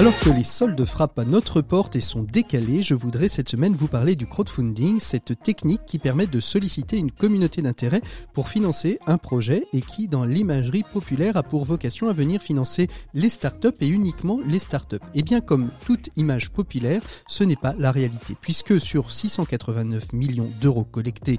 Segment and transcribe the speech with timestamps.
[0.00, 3.74] Alors que les soldes frappent à notre porte et sont décalés, je voudrais cette semaine
[3.74, 8.00] vous parler du crowdfunding, cette technique qui permet de solliciter une communauté d'intérêt
[8.32, 12.88] pour financer un projet et qui, dans l'imagerie populaire, a pour vocation à venir financer
[13.12, 14.96] les startups et uniquement les startups.
[15.14, 20.50] Et bien comme toute image populaire, ce n'est pas la réalité, puisque sur 689 millions
[20.62, 21.38] d'euros collectés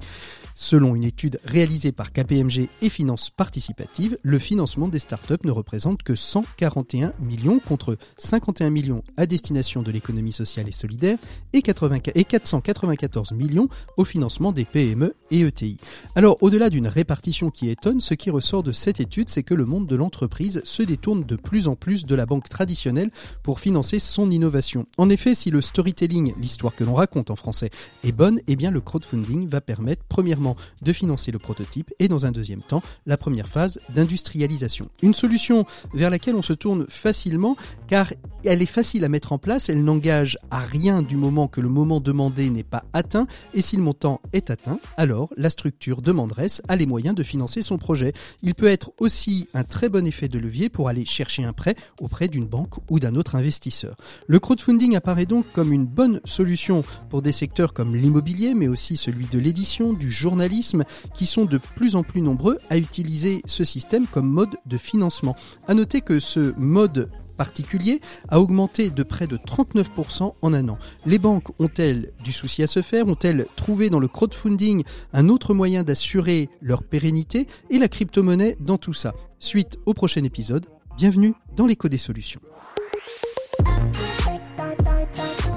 [0.54, 6.02] selon une étude réalisée par KPMG et Finances Participatives, le financement des startups ne représente
[6.02, 11.18] que 141 millions contre 51 millions à destination de l'économie sociale et solidaire
[11.52, 15.78] et, 494 millions au financement des PME et ETI.
[16.14, 19.64] Alors au-delà d'une répartition qui étonne, ce qui ressort de cette étude, c'est que le
[19.64, 23.10] monde de l'entreprise se détourne de plus en plus de la banque traditionnelle
[23.42, 24.86] pour financer son innovation.
[24.98, 27.70] En effet, si le storytelling, l'histoire que l'on raconte en français,
[28.04, 32.26] est bonne, eh bien le crowdfunding va permettre premièrement de financer le prototype et dans
[32.26, 34.88] un deuxième temps la première phase d'industrialisation.
[35.02, 37.56] Une solution vers laquelle on se tourne facilement
[37.88, 38.11] car
[38.44, 41.68] elle est facile à mettre en place, elle n'engage à rien du moment que le
[41.68, 46.62] moment demandé n'est pas atteint, et si le montant est atteint, alors la structure demanderesse
[46.68, 48.12] a les moyens de financer son projet.
[48.42, 51.76] Il peut être aussi un très bon effet de levier pour aller chercher un prêt
[52.00, 53.96] auprès d'une banque ou d'un autre investisseur.
[54.26, 58.96] Le crowdfunding apparaît donc comme une bonne solution pour des secteurs comme l'immobilier, mais aussi
[58.96, 63.64] celui de l'édition, du journalisme, qui sont de plus en plus nombreux à utiliser ce
[63.64, 65.36] système comme mode de financement.
[65.68, 67.10] À noter que ce mode
[67.42, 70.78] particulier a augmenté de près de 39% en un an.
[71.06, 73.08] Les banques ont-elles du souci à se faire?
[73.08, 78.78] Ont-elles trouvé dans le crowdfunding un autre moyen d'assurer leur pérennité et la crypto-monnaie dans
[78.78, 79.12] tout ça?
[79.40, 80.66] Suite au prochain épisode,
[80.96, 82.40] bienvenue dans l'écho des solutions.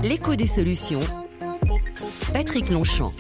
[0.02, 1.02] L'écho des solutions.
[2.34, 3.14] Patrick Longchamp.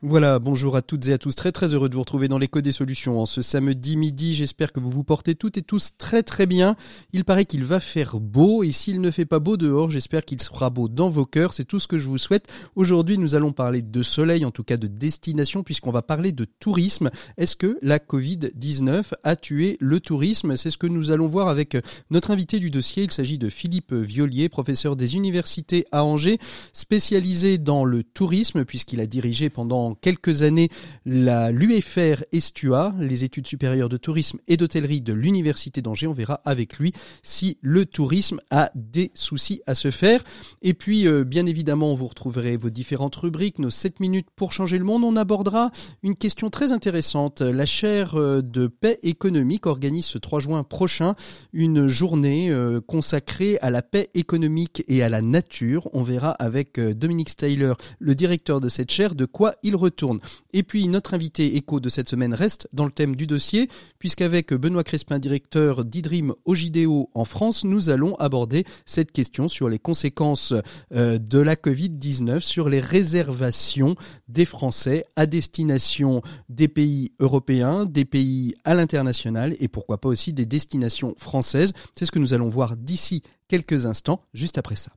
[0.00, 1.34] Voilà, bonjour à toutes et à tous.
[1.34, 4.32] Très très heureux de vous retrouver dans l'écho des solutions en ce samedi midi.
[4.32, 6.76] J'espère que vous vous portez toutes et tous très très bien.
[7.12, 10.40] Il paraît qu'il va faire beau et s'il ne fait pas beau dehors, j'espère qu'il
[10.40, 11.52] sera beau dans vos cœurs.
[11.52, 12.46] C'est tout ce que je vous souhaite.
[12.76, 16.44] Aujourd'hui, nous allons parler de soleil, en tout cas de destination, puisqu'on va parler de
[16.44, 17.10] tourisme.
[17.36, 20.56] Est-ce que la Covid-19 a tué le tourisme?
[20.56, 21.76] C'est ce que nous allons voir avec
[22.12, 23.02] notre invité du dossier.
[23.02, 26.38] Il s'agit de Philippe Violier, professeur des universités à Angers,
[26.72, 30.68] spécialisé dans le tourisme, puisqu'il a dirigé pendant quelques années
[31.04, 36.06] la l'UFR Estua, les études supérieures de tourisme et d'hôtellerie de l'Université d'Angers.
[36.06, 40.22] On verra avec lui si le tourisme a des soucis à se faire.
[40.62, 44.78] Et puis, euh, bien évidemment, vous retrouverez vos différentes rubriques, nos 7 minutes pour changer
[44.78, 45.04] le monde.
[45.04, 45.70] On abordera
[46.02, 47.40] une question très intéressante.
[47.40, 51.14] La chaire euh, de paix économique organise ce 3 juin prochain
[51.52, 55.88] une journée euh, consacrée à la paix économique et à la nature.
[55.92, 60.20] On verra avec Dominique Styler, le directeur de cette chaire, de quoi il retourne.
[60.52, 63.68] Et puis notre invité écho de cette semaine reste dans le thème du dossier,
[63.98, 69.78] puisqu'avec Benoît Crespin, directeur d'Idrim Ogideo en France, nous allons aborder cette question sur les
[69.78, 70.54] conséquences
[70.94, 73.94] euh, de la Covid-19 sur les réservations
[74.28, 80.32] des Français à destination des pays européens, des pays à l'international et pourquoi pas aussi
[80.32, 81.72] des destinations françaises.
[81.94, 84.92] C'est ce que nous allons voir d'ici quelques instants, juste après ça.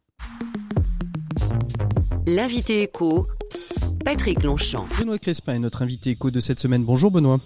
[2.28, 3.28] L'invité écho
[4.04, 4.86] Patrick Longchamp.
[5.00, 6.84] Benoît Crespin est notre invité éco de cette semaine.
[6.84, 7.40] Bonjour Benoît.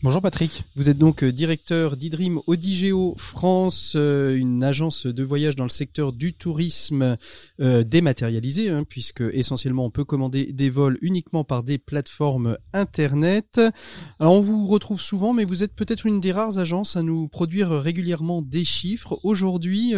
[0.00, 0.62] Bonjour Patrick.
[0.76, 5.70] Vous êtes donc euh, directeur d'Idrim Odigeo France, euh, une agence de voyage dans le
[5.70, 7.16] secteur du tourisme
[7.60, 13.60] euh, dématérialisé, hein, puisque essentiellement on peut commander des vols uniquement par des plateformes internet.
[14.20, 17.26] Alors on vous retrouve souvent, mais vous êtes peut-être une des rares agences à nous
[17.26, 19.18] produire régulièrement des chiffres.
[19.24, 19.94] Aujourd'hui,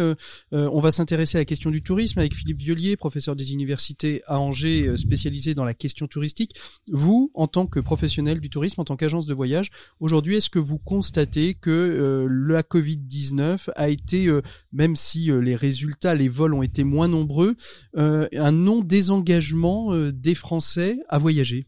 [0.51, 4.39] on va s'intéresser à la question du tourisme avec Philippe Violier, professeur des universités à
[4.39, 6.55] Angers, spécialisé dans la question touristique.
[6.87, 9.69] Vous, en tant que professionnel du tourisme, en tant qu'agence de voyage,
[9.99, 14.41] Aujourd'hui, est-ce que vous constatez que euh, la Covid-19 a été, euh,
[14.73, 17.55] même si euh, les résultats, les vols ont été moins nombreux,
[17.95, 21.67] un non-désengagement des Français à voyager?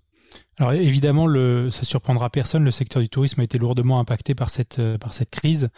[0.57, 2.63] Alors évidemment, le, ça surprendra personne.
[2.63, 5.69] Le secteur du tourisme a été lourdement impacté par cette par cette crise.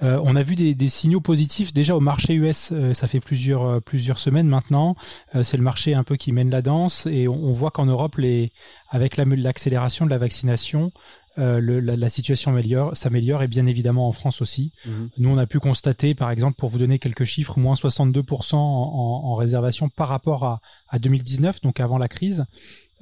[0.00, 2.72] on a vu des, signaux positifs déjà au marché US.
[2.92, 4.96] ça fait plusieurs plusieurs semaines maintenant.
[5.42, 8.16] c'est le marché un peu qui mène la danse et on, on voit qu'en Europe,
[8.16, 8.52] les
[8.90, 10.92] avec l'accélération de la vaccination,
[11.38, 12.54] euh, le, la, la, situation
[12.94, 14.72] s'améliore et bien évidemment en France aussi.
[14.86, 15.10] Mhm.
[15.18, 18.58] Nous, on a pu constater, par exemple, pour vous donner quelques chiffres, moins 62% en,
[18.58, 22.44] en, en, réservation par rapport à, à 2019, donc avant la crise.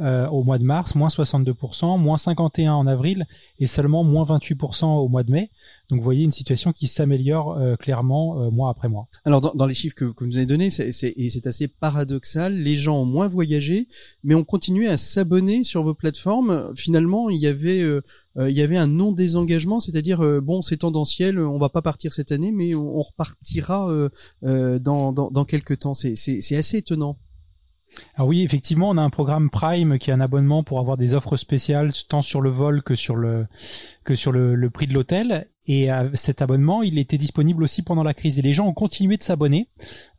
[0.01, 3.27] au mois de mars, moins 62%, moins 51 en avril
[3.59, 5.51] et seulement moins 28% au mois de mai.
[5.91, 9.07] Donc vous voyez une situation qui s'améliore euh, clairement euh, mois après mois.
[9.25, 13.03] Alors dans, dans les chiffres que, que, vous avez donnés, c'est, assez paradoxal, les gens
[13.03, 13.89] ont moins voyagé,
[14.23, 16.73] mais ont continué à s'abonner sur vos plateformes.
[16.75, 18.01] Finalement, il y avait euh,
[18.37, 22.33] il y avait un non désengagement, c'est-à-dire bon c'est tendanciel, on va pas partir cette
[22.33, 23.89] année, mais on, repartira
[24.43, 25.95] dans, dans, dans quelques temps.
[25.95, 27.17] C'est assez étonnant.
[28.17, 31.15] Alors oui, effectivement, on a un programme Prime qui est un abonnement pour avoir des
[31.15, 33.47] offres spéciales tant sur le vol que sur le
[34.05, 35.49] que sur le, prix de l'hôtel.
[35.67, 38.39] Et euh, cet abonnement, il était disponible aussi pendant la crise.
[38.39, 39.69] Et les gens ont continué de s'abonner,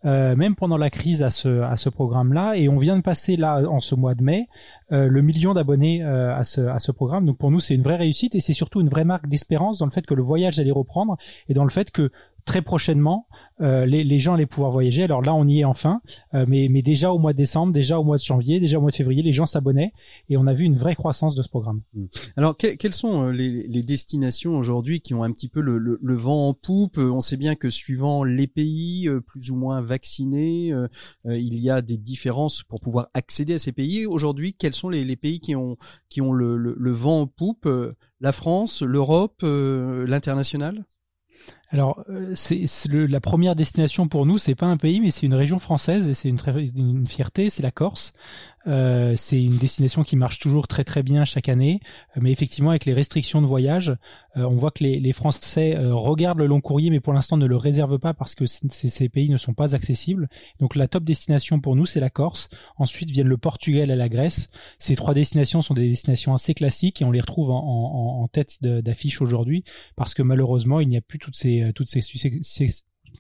[0.04, 2.56] euh, même pendant la crise, à ce à ce programme-là.
[2.56, 4.48] Et on vient de passer là, en ce mois de mai,
[4.92, 7.26] euh, le million d'abonnés à ce à ce programme.
[7.26, 9.86] Donc pour nous, c'est une vraie réussite et c'est surtout une vraie marque d'espérance dans
[9.86, 11.18] le fait que le voyage allait reprendre
[11.48, 12.12] et dans le fait que
[12.46, 13.28] très prochainement,
[13.62, 15.04] euh, les, les, gens allaient pouvoir voyager.
[15.04, 16.02] Alors là, on y est enfin,
[16.34, 18.82] euh, mais, mais déjà au mois de décembre, déjà au mois de janvier, déjà au
[18.82, 19.94] mois de février, les gens s'abonnaient
[20.30, 21.82] et on a vu une vraie croissance de ce programme.
[21.94, 22.06] Mmh.
[22.38, 26.16] Alors, quelles sont euh, les, les destinations aujourd'hui qui ont un petit peu le, le,
[26.16, 26.98] vent en poupe?
[26.98, 30.74] On sait bien que suivant les pays plus ou moins vaccinés,
[31.26, 34.06] il y a des différences pour pouvoir accéder à ces pays.
[34.06, 35.78] Aujourd'hui, quels sont les, les, pays qui ont
[36.10, 37.68] qui ont le, le vent en poupe?
[38.22, 40.86] La France, l'Europe, l'international?
[41.72, 44.38] Alors, euh, c'est la première destination pour nous.
[44.38, 46.40] C'est pas un pays, mais c'est une région française et c'est une,
[46.76, 47.50] une fierté.
[47.50, 48.14] C'est la Corse.
[48.68, 51.82] Euh, c'est une destination qui marche toujours très très bien chaque année,
[52.18, 53.96] euh, mais effectivement avec les restrictions de voyage,
[54.38, 58.00] on voit que les, Français regardent le long courrier, mais pour l'instant ne le réservent
[58.00, 60.28] pas parce que ces pays ne sont pas accessibles.
[60.60, 62.50] Donc la top destination pour nous c'est la Corse.
[62.76, 64.50] Ensuite viennent le Portugal et la Grèce.
[64.78, 69.22] Ces trois destinations sont des destinations assez classiques et on les retrouve en tête d'affiche
[69.22, 69.64] aujourd'hui
[69.96, 72.70] parce que malheureusement il n'y a plus toutes ces toutes ces, ces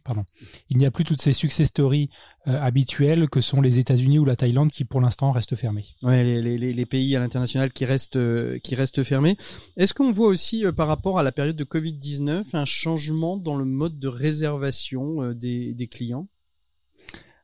[0.03, 0.23] pardon.
[0.69, 2.09] Il n'y a plus toutes ces success stories
[2.47, 5.85] euh, habituelles que sont les États-Unis ou la Thaïlande qui pour l'instant restent fermés.
[6.03, 9.37] Ouais, les, les, les pays à l'international qui restent euh, qui restent fermés.
[9.77, 13.55] Est-ce qu'on voit aussi euh, par rapport à la période de Covid-19 un changement dans
[13.55, 16.27] le mode de réservation des, des clients?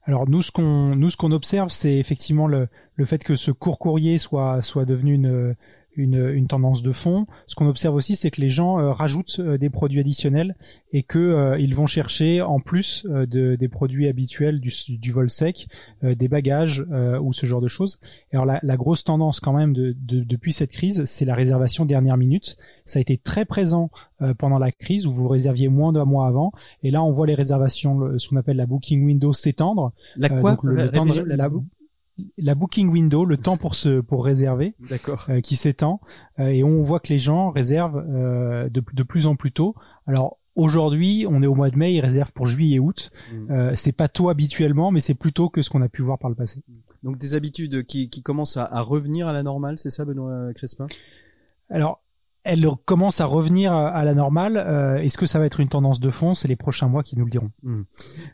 [0.03, 3.51] Alors nous ce qu'on nous ce qu'on observe c'est effectivement le, le fait que ce
[3.51, 5.55] court courrier soit soit devenu une
[5.95, 7.27] une, une tendance de fond.
[7.47, 10.55] Ce qu'on observe aussi, c'est que les gens euh, rajoutent euh, des produits additionnels
[10.93, 15.29] et que euh, ils vont chercher en plus de, des produits habituels du, du vol
[15.29, 15.67] sec,
[16.03, 16.85] des bagages
[17.21, 17.99] ou ce genre de choses.
[18.33, 21.85] alors la, la grosse tendance quand même de, de, depuis cette crise, c'est la réservation
[21.85, 22.57] dernière minute.
[22.85, 23.89] Ça a été très présent
[24.37, 26.51] pendant la crise où vous réserviez moins d'un mois avant.
[26.83, 29.93] Et là, on voit les réservations, ce qu'on appelle la booking window s'étendre.
[30.15, 31.49] La quoi le, la, la
[32.37, 36.01] booking window, le temps pour se pour réserver, d'accord, euh, qui s'étend
[36.39, 39.75] euh, et on voit que les gens réservent euh, de, de plus en plus tôt.
[40.07, 43.11] Alors aujourd'hui, on est au mois de mai, ils réservent pour juillet et août.
[43.31, 43.75] Mm.
[43.75, 46.35] c'est pas tôt habituellement, mais c'est plutôt que ce qu'on a pu voir par le
[46.35, 46.63] passé.
[47.03, 50.53] Donc des habitudes qui, qui commencent à, à revenir à la normale, c'est ça, Benoît
[50.53, 50.87] Crespin?
[51.69, 52.01] Alors
[52.43, 54.57] elle commence à revenir à la normale.
[54.57, 56.33] Euh, est-ce que ça va être une tendance de fond?
[56.33, 57.51] C'est les prochains mois qui nous le diront.
[57.61, 57.83] Hmm.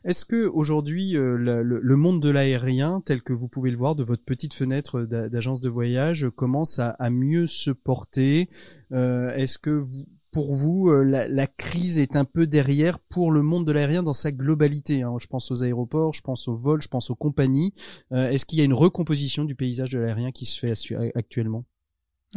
[0.05, 4.03] Est-ce que aujourd'hui euh, le, monde de l'aérien, tel que vous pouvez le voir de
[4.03, 8.49] votre petite fenêtre d'agence de voyage, commence à, mieux se porter?
[8.93, 9.85] Euh, Est-ce que
[10.31, 14.31] pour vous, la, crise est un peu derrière pour le monde de l'aérien dans sa
[14.31, 15.01] globalité.
[15.01, 15.15] Hein?
[15.19, 17.73] Je pense aux aéroports, je pense aux vols, je pense aux compagnies.
[18.11, 20.73] Est-ce qu'il y a une recomposition du paysage de l'aérien qui se fait
[21.15, 21.65] actuellement?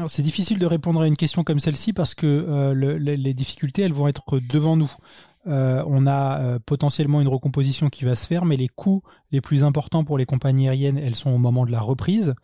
[0.07, 3.93] C'est difficile de répondre à une question comme celle-ci parce que euh, les difficultés, elles
[3.93, 4.91] vont être devant nous.
[5.47, 9.41] Euh, on a euh, potentiellement une recomposition qui va se faire, mais les coûts les
[9.41, 12.35] plus importants pour les compagnies aériennes, elles sont au moment de la reprise.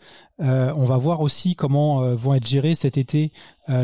[0.40, 3.32] Euh, on va voir aussi comment vont être gérés cet été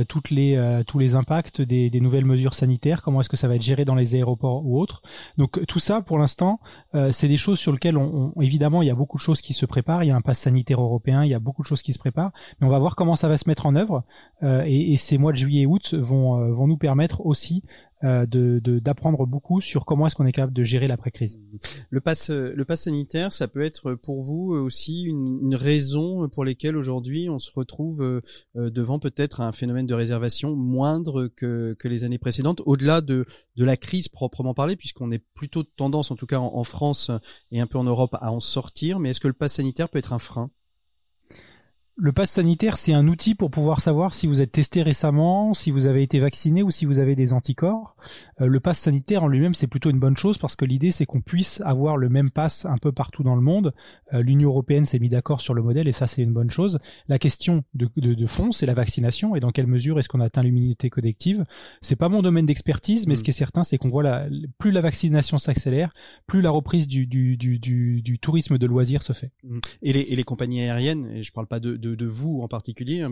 [0.07, 3.57] toutes les, tous les impacts des, des, nouvelles mesures sanitaires, comment est-ce que ça va
[3.57, 5.03] être géré dans les aéroports ou autres.
[5.39, 6.61] Donc tout ça, pour l'instant,
[7.11, 9.67] c'est des choses sur lesquelles, on, évidemment, il y a beaucoup de choses qui se
[9.67, 10.05] préparent.
[10.05, 11.99] Il y a un pass sanitaire européen, il y a beaucoup de choses qui se
[11.99, 14.05] préparent, mais on va voir comment ça va se mettre en œuvre.
[14.43, 17.65] Et, et, ces mois de juillet et août vont, vont nous permettre aussi
[18.05, 21.41] euh, de d'apprendre beaucoup sur comment est-ce qu'on est capable de gérer l'après-crise.
[21.91, 26.45] Le pass le pass sanitaire, ça peut être pour vous aussi une, une raison pour
[26.45, 31.89] lesquelles aujourd'hui on se retrouve euh, devant peut-être un phénomène de réservation moindre que, que
[31.89, 36.11] les années précédentes, au-delà de, de la crise proprement parlée, puisqu'on est plutôt de tendance,
[36.11, 37.11] en tout cas en, en France
[37.51, 38.99] et un peu en Europe, à en sortir.
[38.99, 40.51] Mais est-ce que le pass sanitaire peut être un frein?
[41.97, 45.71] Le pass sanitaire, c'est un outil pour pouvoir savoir si vous êtes testé récemment, si
[45.71, 47.97] vous avez été vacciné ou si vous avez des anticorps.
[48.41, 51.05] Euh, le pass sanitaire en lui-même, c'est plutôt une bonne chose parce que l'idée, c'est
[51.05, 53.75] qu'on puisse avoir le même pass un peu partout dans le monde.
[54.15, 56.79] Euh, L'Union européenne s'est mis d'accord sur le modèle et ça, c'est une bonne chose.
[57.09, 60.43] La question de, de, fond, c'est la vaccination et dans quelle mesure est-ce qu'on atteint
[60.43, 61.45] l'immunité collective.
[61.83, 63.25] C'est pas mon domaine d'expertise, mais ce mm.
[63.25, 64.27] qui est certain, c'est qu'on voit la,
[64.59, 65.93] plus la vaccination s'accélère,
[66.27, 69.31] plus la reprise du, du, du, du, tourisme de loisirs se fait.
[69.45, 69.59] Mm.
[69.83, 73.03] Et les, et les compagnies aériennes, et je parle pas de de, vous en particulier,
[73.03, 73.11] hein,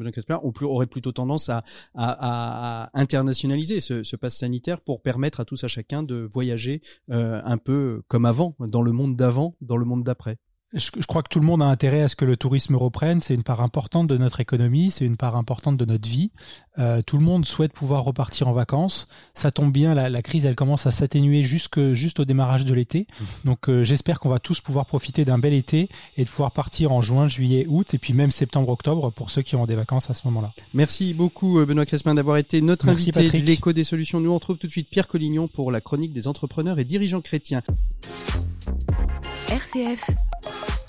[0.62, 5.68] aurait plutôt tendance à, à, internationaliser ce, ce pass sanitaire pour permettre à tous à
[5.68, 10.04] chacun de voyager euh, un peu comme avant, dans le monde d'avant, dans le monde
[10.04, 10.38] d'après.
[10.72, 13.20] Je, crois que tout le monde a intérêt à ce que le tourisme reprenne.
[13.20, 16.30] C'est une part importante de notre économie, c'est une part importante de notre vie.
[16.78, 19.08] Euh, tout le monde souhaite pouvoir repartir en vacances.
[19.34, 23.08] Ça tombe bien, la, crise, elle commence à s'atténuer jusque juste au démarrage de l'été.
[23.08, 23.24] Mmh.
[23.46, 26.92] Donc, euh, j'espère qu'on va tous pouvoir profiter d'un bel été et de pouvoir partir
[26.92, 30.08] en juin, juillet, août et puis même septembre, octobre pour ceux qui auront des vacances
[30.08, 30.52] à ce moment-là.
[30.72, 34.20] Merci beaucoup euh, Benoît Crespin d'avoir été notre invité de l'écho des solutions.
[34.20, 37.20] Nous on retrouve tout de suite Pierre Collignon pour la chronique des entrepreneurs et dirigeants
[37.20, 37.62] chrétiens.
[39.48, 40.10] RCF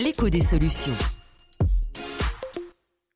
[0.02, 0.90] L'écho des solutions.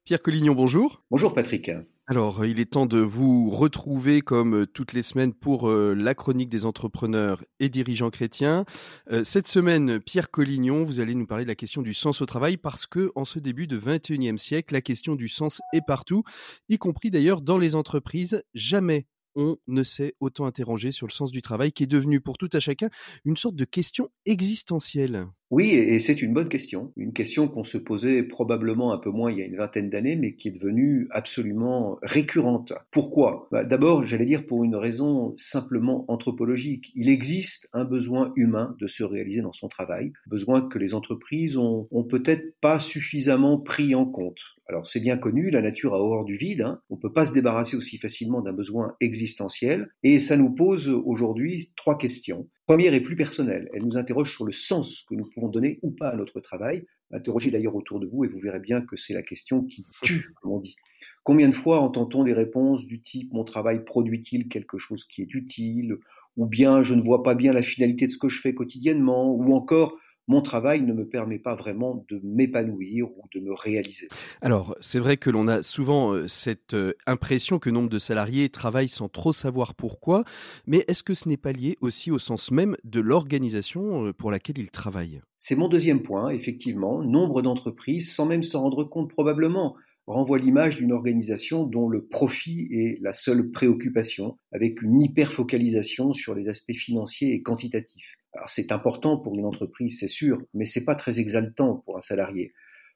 [0.05, 1.03] Pierre Collignon, bonjour.
[1.11, 1.69] Bonjour Patrick.
[2.07, 6.15] Alors, il est temps de vous retrouver comme euh, toutes les semaines pour euh, la
[6.15, 8.67] chronique des entrepreneurs et dirigeants chrétiens.
[9.11, 12.27] Euh, cette semaine, Pierre Collignon, vous allez nous parler de la question du sens au
[12.27, 16.23] travail parce que en ce début de 21e siècle, la question du sens est partout,
[16.69, 18.45] y compris d'ailleurs dans les entreprises.
[18.55, 22.39] Jamais on ne s'est autant interrogé sur le sens du travail qui est devenu pour
[22.39, 22.91] tout à chacun
[23.25, 25.27] une sorte de question existentielle.
[25.51, 26.93] Oui, et c'est une bonne question.
[26.97, 30.17] Une question qu'on se posait probablement un peu moins il y a une vingtaine d'années,
[30.17, 32.73] mais qui est devenue absolument récurrente.
[32.91, 33.47] Pourquoi?
[33.53, 36.91] Bah, D'abord, j'allais dire pour une raison simplement anthropologique.
[36.97, 41.57] Il existe un besoin humain de se réaliser dans son travail, besoin que les entreprises
[41.57, 44.56] ont, ont peut-être pas suffisamment pris en compte.
[44.69, 46.81] Alors c'est bien connu, la nature a horreur du vide, hein.
[46.91, 50.89] on ne peut pas se débarrasser aussi facilement d'un besoin existentiel, et ça nous pose
[50.89, 52.49] aujourd'hui trois questions.
[52.67, 55.93] Première est plus personnelle, elle nous interroge sur le sens que nous pouvons donner ou
[55.93, 56.85] pas à notre travail.
[57.13, 60.35] Interrogez d'ailleurs autour de vous et vous verrez bien que c'est la question qui tue,
[60.43, 60.75] comme on dit.
[61.23, 65.35] Combien de fois entend-on des réponses du type mon travail produit-il quelque chose qui est
[65.35, 65.99] utile?
[66.37, 69.33] ou bien je ne vois pas bien la finalité de ce que je fais quotidiennement
[69.33, 69.97] ou encore
[70.29, 74.09] mon travail ne me permet pas vraiment de m'épanouir ou de me réaliser.
[74.41, 78.49] Alors, c'est vrai que l'on a souvent euh, cette euh, impression que nombre de salariés
[78.49, 80.25] travaillent sans trop savoir pourquoi,
[80.67, 84.31] mais est-ce que ce n'est pas lié aussi au sens même de l'organisation euh, pour
[84.31, 85.21] laquelle ils travaillent?
[85.37, 87.03] C'est mon deuxième point, effectivement.
[87.03, 92.69] Nombre d'entreprises, sans même s'en rendre compte probablement, renvoient l'image d'une organisation dont le profit
[92.71, 98.17] est la seule préoccupation, avec une hyper-focalisation sur les aspects financiers et quantitatifs.
[98.47, 102.53] C'est important pour une entreprise, c'est sûr, mais c'est pas très exaltant pour un salarié.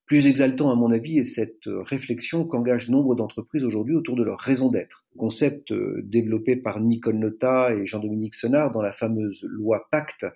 [0.07, 4.41] Plus exaltant, à mon avis, est cette réflexion qu'engagent nombre d'entreprises aujourd'hui autour de leur
[4.41, 5.05] raison d'être.
[5.17, 10.27] Concept euh, développé par Nicole Nota et Jean-Dominique Senard dans la fameuse loi Pacte,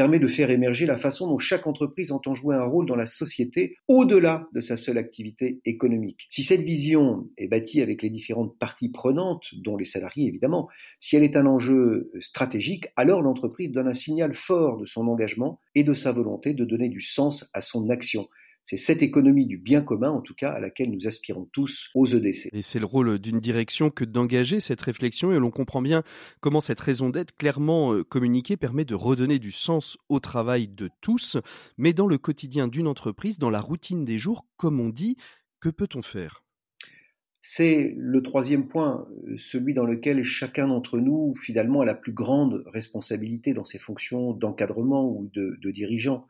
[0.00, 3.04] permet de faire émerger la façon dont chaque entreprise entend jouer un rôle dans la
[3.04, 6.26] société au-delà de sa seule activité économique.
[6.30, 11.16] Si cette vision est bâtie avec les différentes parties prenantes, dont les salariés évidemment, si
[11.16, 15.84] elle est un enjeu stratégique, alors l'entreprise donne un signal fort de son engagement et
[15.84, 18.26] de sa volonté de donner du sens à son action.
[18.70, 22.06] C'est cette économie du bien commun, en tout cas, à laquelle nous aspirons tous aux
[22.06, 22.50] EDC.
[22.52, 26.04] Et c'est le rôle d'une direction que d'engager cette réflexion, et l'on comprend bien
[26.38, 30.88] comment cette raison d'être clairement euh, communiquée permet de redonner du sens au travail de
[31.00, 31.36] tous,
[31.78, 35.16] mais dans le quotidien d'une entreprise, dans la routine des jours, comme on dit,
[35.58, 36.44] que peut-on faire?
[37.40, 42.12] C'est le troisième point, euh, celui dans lequel chacun d'entre nous, finalement, a la plus
[42.12, 46.28] grande responsabilité dans ses fonctions d'encadrement ou de, de dirigeant.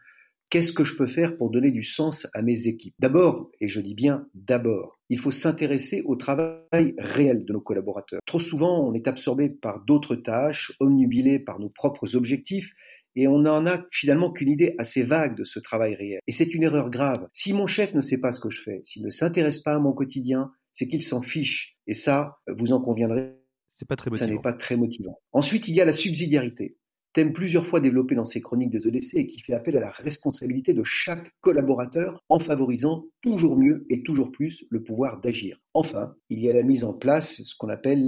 [0.51, 2.97] Qu'est-ce que je peux faire pour donner du sens à mes équipes?
[2.99, 8.19] D'abord, et je dis bien d'abord, il faut s'intéresser au travail réel de nos collaborateurs.
[8.27, 12.73] Trop souvent, on est absorbé par d'autres tâches, omnubilé par nos propres objectifs,
[13.15, 16.19] et on n'en a finalement qu'une idée assez vague de ce travail réel.
[16.27, 17.29] Et c'est une erreur grave.
[17.33, 19.79] Si mon chef ne sait pas ce que je fais, s'il ne s'intéresse pas à
[19.79, 21.77] mon quotidien, c'est qu'il s'en fiche.
[21.87, 23.37] Et ça, vous en conviendrez,
[23.75, 24.29] c'est pas très motivant.
[24.29, 25.19] Ça n'est pas très motivant.
[25.33, 26.77] Ensuite, il y a la subsidiarité
[27.13, 29.91] thème plusieurs fois développé dans ses chroniques des EDC et qui fait appel à la
[29.91, 35.59] responsabilité de chaque collaborateur en favorisant toujours mieux et toujours plus le pouvoir d'agir.
[35.75, 38.03] Enfin, il y a la mise en place ce qu'on appelle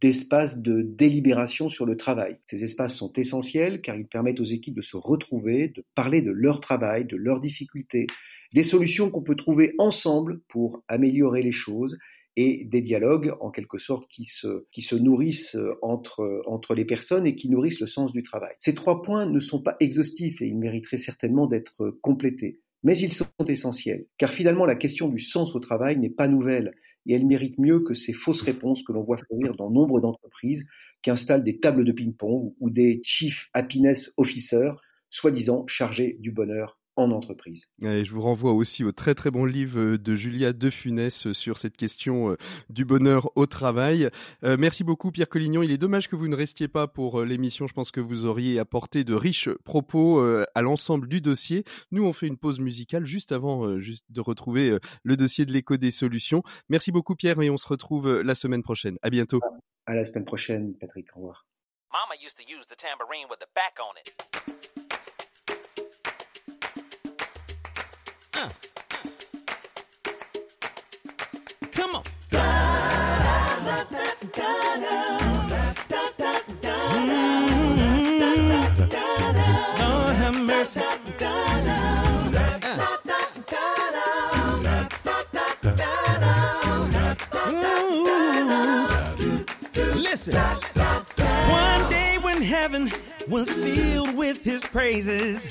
[0.00, 2.36] d'espaces de délibération sur le travail.
[2.46, 6.30] Ces espaces sont essentiels car ils permettent aux équipes de se retrouver, de parler de
[6.30, 8.06] leur travail, de leurs difficultés,
[8.52, 11.96] des solutions qu'on peut trouver ensemble pour améliorer les choses
[12.36, 16.74] et des dialogues en quelque sorte qui se, qui se nourrissent euh, entre, euh, entre
[16.74, 18.54] les personnes et qui nourrissent le sens du travail.
[18.58, 23.12] Ces trois points ne sont pas exhaustifs et ils mériteraient certainement d'être complétés, mais ils
[23.12, 26.72] sont essentiels, car finalement la question du sens au travail n'est pas nouvelle
[27.06, 30.66] et elle mérite mieux que ces fausses réponses que l'on voit fleurir dans nombre d'entreprises
[31.02, 34.74] qui installent des tables de ping-pong ou des Chief Happiness Officers,
[35.10, 37.68] soi-disant chargés du bonheur en entreprise.
[37.82, 41.26] Et je vous renvoie aussi au très très bon livre euh, de Julia De Funès
[41.26, 42.36] euh, sur cette question euh,
[42.68, 44.08] du bonheur au travail.
[44.42, 45.62] merci beaucoup Pierre Collignon.
[45.62, 47.66] Il est dommage que vous ne restiez pas pour l'émission.
[47.66, 51.64] Je pense que vous auriez apporté de riches propos à l'ensemble du dossier.
[51.90, 55.76] Nous, on fait une pause musicale juste avant juste de retrouver le dossier de l'écho
[55.76, 56.42] des solutions.
[56.68, 58.98] Merci beaucoup Pierre et on se retrouve la semaine prochaine.
[59.02, 59.40] À bientôt.
[59.86, 61.08] À la semaine prochaine, Patrick.
[61.14, 61.46] Au revoir.
[61.92, 64.91] Mama used to use the tambourine with the back on it.
[68.32, 68.50] Come
[71.96, 72.02] on.
[76.92, 78.72] Mm-hmm.
[79.80, 80.80] Lord have mercy.
[89.94, 90.34] Listen.
[90.34, 92.90] One day when heaven
[93.28, 95.46] was filled with his praises.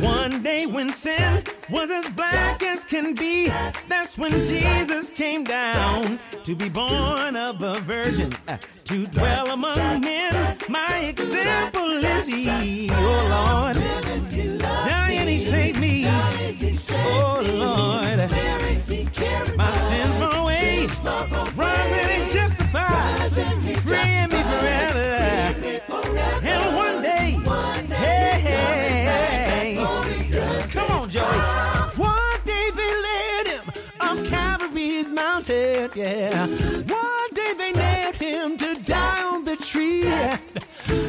[0.00, 3.48] One day when sin was as black as can be,
[3.88, 10.00] that's when Jesus came down to be born of a virgin, uh, to dwell among
[10.00, 10.56] men.
[10.68, 13.76] My example is he, oh Lord.
[15.20, 18.30] And he saved me, oh Lord.
[19.56, 20.86] My sins far away,
[21.54, 23.30] rising and justified,
[23.82, 24.89] freeing me forever.
[35.96, 36.46] Mountain, yeah.
[36.46, 40.02] One day they nailed him to on the tree.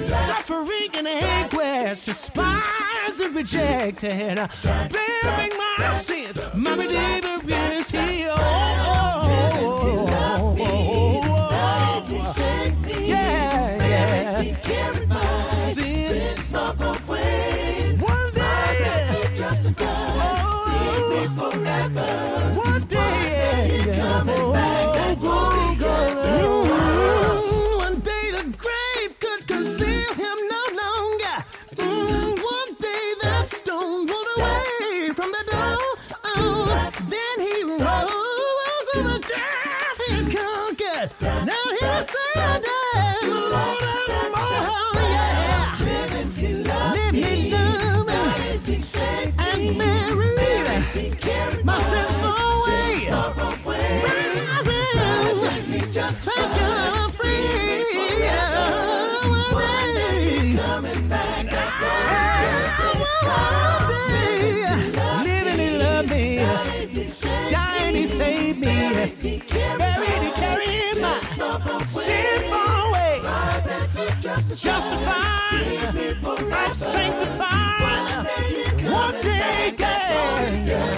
[0.08, 4.36] Suffering and anguish, despised and rejected,
[4.66, 7.40] bearing my sins, my redeemer
[68.94, 71.20] buried he carried my
[71.88, 73.22] sin far away.
[74.56, 75.66] Justified,
[76.52, 78.28] I'm sanctified.
[78.92, 80.98] One day, yeah.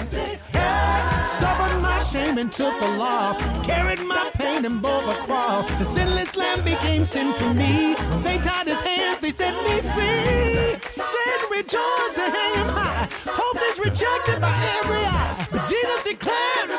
[1.38, 3.38] Suffered my shame and took the loss.
[3.64, 5.66] Carried my pain and bore the cross.
[5.78, 7.94] The sinless lamb became sin for me.
[8.22, 10.76] They tied his hands, they set me free.
[10.90, 13.08] Sin rejoiced to hang him high.
[13.26, 15.46] Hope is rejected by every eye.
[15.68, 16.73] Jesus declared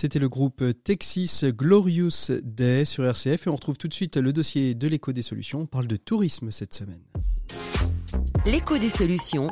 [0.00, 4.32] C'était le groupe Texas Glorious Day sur RCF et on retrouve tout de suite le
[4.32, 5.60] dossier de l'écho des solutions.
[5.60, 7.02] On parle de tourisme cette semaine.
[8.46, 9.46] L'écho des solutions.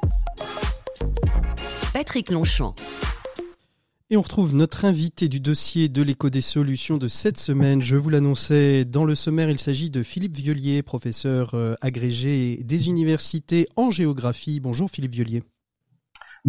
[1.93, 2.75] Patrick Longchamp.
[4.09, 7.83] Et on retrouve notre invité du dossier de l'écho des solutions de cette semaine.
[7.83, 12.89] Je vous l'annonçais dans le sommaire, il s'agit de Philippe Violier, professeur euh, agrégé des
[12.89, 14.61] universités en géographie.
[14.61, 15.43] Bonjour Philippe Violier.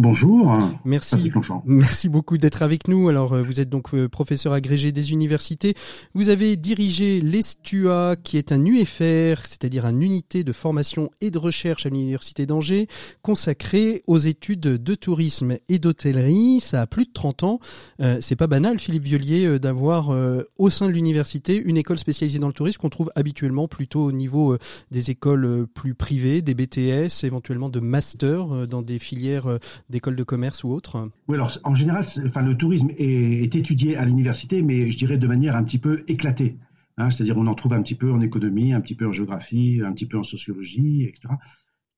[0.00, 0.56] Bonjour.
[0.86, 1.30] Merci.
[1.66, 3.10] Merci beaucoup d'être avec nous.
[3.10, 5.74] Alors, euh, vous êtes donc euh, professeur agrégé des universités.
[6.14, 11.36] Vous avez dirigé l'ESTUA, qui est un UFR, c'est-à-dire une unité de formation et de
[11.36, 12.88] recherche à l'université d'Angers,
[13.20, 16.60] consacrée aux études de tourisme et d'hôtellerie.
[16.60, 17.60] Ça a plus de 30 ans.
[18.00, 20.16] Euh, c'est pas banal, Philippe Violier, d'avoir
[20.56, 24.12] au sein de l'université une école spécialisée dans le tourisme qu'on trouve habituellement plutôt au
[24.12, 24.56] niveau
[24.90, 29.58] des écoles plus privées, des BTS, éventuellement de master dans des filières
[29.90, 34.04] d'écoles de commerce ou autres Oui, alors en général, enfin, le tourisme est, étudié à
[34.04, 36.56] l'université, mais je dirais de manière un petit peu éclatée.
[36.96, 37.10] Hein.
[37.10, 39.92] C'est-à-dire on en trouve un petit peu en économie, un petit peu en géographie, un
[39.92, 41.34] petit peu en sociologie, etc.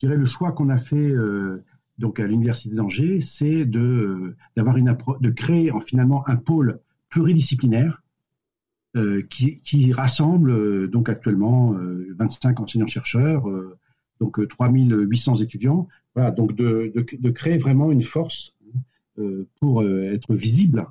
[0.01, 1.63] Je dirais le choix qu'on a fait euh,
[1.99, 8.03] donc à l'université d'Angers, c'est de euh, de créer en, finalement un pôle pluridisciplinaire
[8.97, 11.75] euh, qui, qui, rassemble donc actuellement
[12.19, 13.45] 25 enseignants chercheurs,
[14.23, 15.89] donc 3800 étudiants.
[16.15, 16.93] Voilà, donc de,
[17.31, 18.55] créer vraiment une force
[19.19, 20.87] euh, pour euh, être visible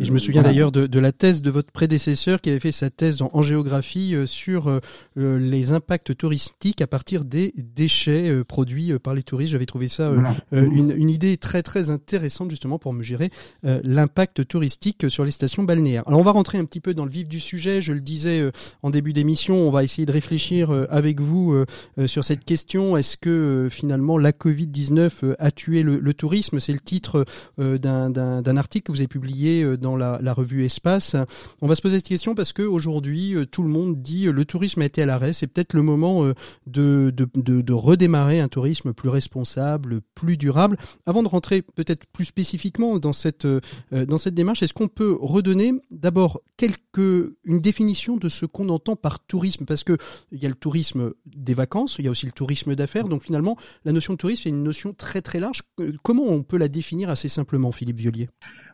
[0.00, 2.72] et je me souviens d'ailleurs de, de, la thèse de votre prédécesseur qui avait fait
[2.72, 4.80] sa thèse en, géographie euh, sur euh,
[5.16, 9.52] les impacts touristiques à partir des déchets euh, produits par les touristes.
[9.52, 10.12] J'avais trouvé ça
[10.52, 13.30] une, une, idée très très intéressante justement pour mesurer
[13.62, 16.04] l'impact touristique sur les stations balnéaires.
[16.06, 17.80] Alors on va rentrer un petit peu dans le vif du sujet.
[17.80, 18.50] Je le disais
[18.82, 21.64] en début d'émission, on va essayer de réfléchir avec vous
[22.06, 22.96] sur cette question.
[22.96, 26.60] Est-ce que finalement la Covid-19 a tué le, le tourisme?
[26.60, 27.24] C'est le titre
[27.58, 31.16] d'un article que vous avez publié dans dans la, revue Espace.
[31.62, 34.32] On va se poser cette question parce que aujourd'hui, euh, tout le monde dit euh,
[34.32, 35.32] le tourisme a été à l'arrêt.
[35.32, 36.34] C'est peut-être le moment euh,
[36.66, 40.76] de, de, redémarrer un tourisme plus responsable, plus durable.
[41.06, 43.46] Avant de rentrer peut-être plus spécifiquement dans cette,
[43.92, 48.96] dans cette démarche, est-ce qu'on peut redonner d'abord quelque, une définition de ce qu'on entend
[48.96, 49.64] par tourisme?
[49.64, 49.96] Parce que
[50.32, 53.08] il y a le tourisme des vacances, il y a aussi le tourisme d'affaires.
[53.08, 55.62] Donc finalement, la notion de tourisme est une notion très très large.
[56.02, 58.28] Comment on peut la définir assez simplement, Philippe Violier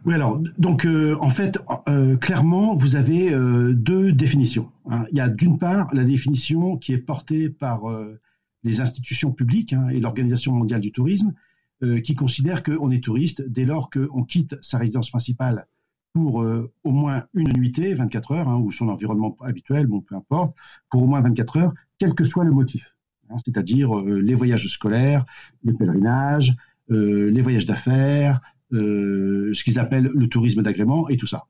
[0.05, 4.71] oui, alors, donc, euh, en fait, euh, clairement, vous avez euh, deux définitions.
[4.91, 5.07] Hein.
[5.11, 7.83] Il y a d'une part la définition qui est portée par
[8.65, 11.33] les institutions publiques hein, et l'Organisation mondiale du tourisme,
[12.03, 15.67] qui considère qu'on est touriste dès lors qu'on quitte sa résidence principale
[16.15, 20.55] pour au moins une nuitée, 24 heures, hein, ou son environnement habituel, bon, peu importe,
[20.89, 22.95] pour au moins 24 heures, quel que soit le motif.
[23.45, 25.27] C'est-à-dire les voyages scolaires,
[25.63, 26.57] les pèlerinages,
[26.89, 31.45] les voyages d'affaires, euh, ce qu'ils appellent le tourisme d'agrément et tout ça.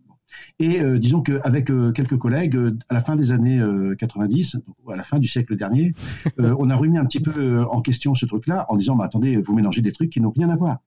[0.58, 2.56] Et euh, disons qu'avec euh, quelques collègues,
[2.88, 3.60] à la fin des années
[3.98, 4.58] 90,
[4.90, 5.92] à la fin du siècle dernier,
[6.38, 9.54] on a remis un petit peu en question ce truc-là en disant, bah, attendez, vous
[9.54, 10.78] mélangez des trucs qui n'ont rien à voir.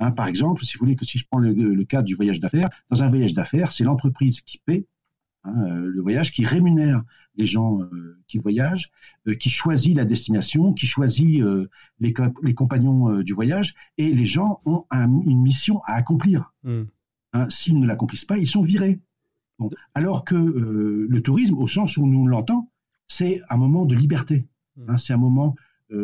[0.00, 2.38] Hein, par exemple, si vous voulez que si je prends le, le cas du voyage
[2.38, 4.86] d'affaires, dans un voyage d'affaires, c'est l'entreprise qui paie
[5.48, 7.02] hein, le voyage, qui rémunère
[7.36, 7.80] les gens
[8.26, 8.90] qui voyagent,
[9.38, 11.40] qui choisit la destination, qui choisit
[12.00, 16.52] les, les, compagnons du voyage, et les gens ont une mission à accomplir.
[16.64, 16.84] Hmm.
[17.32, 19.00] Hein, s'ils ne l'accomplissent pas, ils sont virés.
[19.94, 22.68] Alors que le tourisme, au sens où nous l'entendons,
[23.06, 24.48] c'est un moment de liberté.
[24.76, 24.90] Hmm.
[24.90, 25.54] Hein, c'est un moment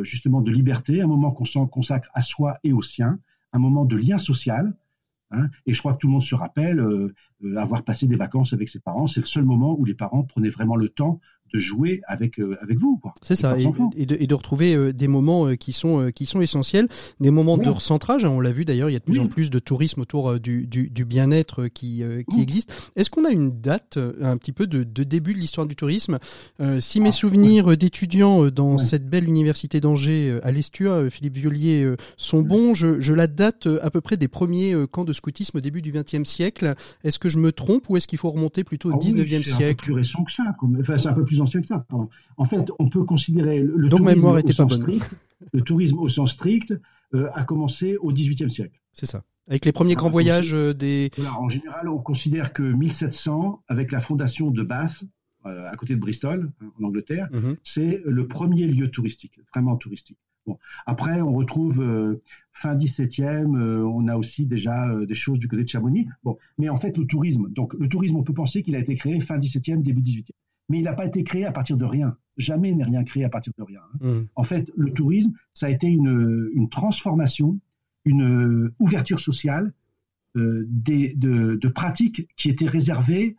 [0.02, 3.18] justement de liberté, un moment qu'on s'en consacre à soi et aux siens,
[3.52, 4.74] un moment de lien social,
[5.36, 5.48] Hein.
[5.66, 8.52] et je crois que tout le monde se rappelle euh, euh, avoir passé des vacances
[8.52, 9.06] avec ses parents.
[9.06, 11.20] C'est le seul moment où les parents prenaient vraiment le temps
[11.54, 13.00] de jouer avec euh, avec vous.
[13.22, 13.64] C'est ça, et,
[14.06, 16.88] de, et, de, retrouver des moments qui sont qui sont essentiels,
[17.20, 18.24] des moments de recentrage.
[18.24, 20.40] Hein, on l'a vu d'ailleurs, il y a de plus en plus de tourisme autour
[20.40, 22.92] du, du, du bien-être qui qui existe.
[22.96, 26.18] Est-ce qu'on a une date un petit peu de, de début de l'histoire du tourisme?
[26.80, 32.42] Si mes ah, souvenirs d'étudiants dans cette belle université d'Angers à l'Estua, Philippe Violier, sont
[32.42, 35.82] bons, je, je la date à peu près des premiers camps de scoutisme au début
[35.82, 36.74] du XXe siècle.
[37.04, 39.56] Est-ce que je me trompe ou est-ce qu'il faut remonter plutôt au XIXe ah siècle
[39.56, 40.42] C'est un peu plus récent que ça.
[40.80, 41.86] Enfin, c'est un peu plus que ça.
[42.36, 45.10] En fait, on peut considérer le, tourisme mémoire était au pas strict,
[45.52, 46.74] le tourisme au sens strict
[47.14, 48.80] euh, a commencé au XVIIIe siècle.
[48.92, 49.22] C'est ça.
[49.48, 51.10] Avec les premiers grands voyages euh, des.
[51.38, 55.04] en général, on considère que 1700, avec la fondation de Bath,
[55.46, 57.56] euh, à côté de Bristol, hein, en Angleterre, mhm.
[57.62, 60.18] c'est le premier lieu touristique, vraiment touristique.
[60.46, 60.58] Bon.
[60.86, 65.48] Après, on retrouve euh, fin 17e, euh, on a aussi déjà euh, des choses du
[65.48, 66.06] côté de Chamonix.
[66.22, 66.36] Bon.
[66.58, 69.20] Mais en fait, le tourisme, donc le tourisme, on peut penser qu'il a été créé
[69.20, 70.30] fin 17e, début 18e.
[70.68, 72.16] Mais il n'a pas été créé à partir de rien.
[72.36, 73.80] Jamais n'est rien créé à partir de rien.
[74.00, 74.08] Hein.
[74.08, 74.26] Mmh.
[74.34, 77.58] En fait, le tourisme, ça a été une, une transformation,
[78.04, 79.72] une ouverture sociale
[80.34, 83.36] des, de, de, pratiques qui étaient réservées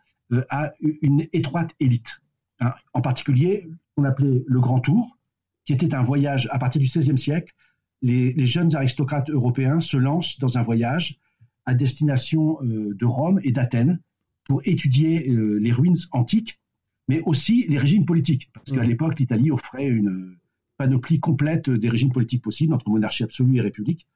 [0.48, 2.20] à une étroite élite.
[2.60, 2.72] Hein.
[2.94, 5.16] En particulier, on appelait le Grand Tour,
[5.64, 7.54] qui était un voyage à partir du XVIe siècle.
[8.02, 11.18] Les, jeunes aristocrates européens se lancent dans un voyage
[11.64, 14.00] à destination euh, de Rome et d'Athènes
[14.44, 16.60] pour étudier euh, les ruines antiques,
[17.08, 18.50] mais aussi les régimes politiques.
[18.52, 18.88] Parce qu'à mmh.
[18.88, 20.36] l'époque, l'Italie offrait une
[20.76, 24.06] panoplie complète des régimes politiques possibles entre monarchie absolue et république.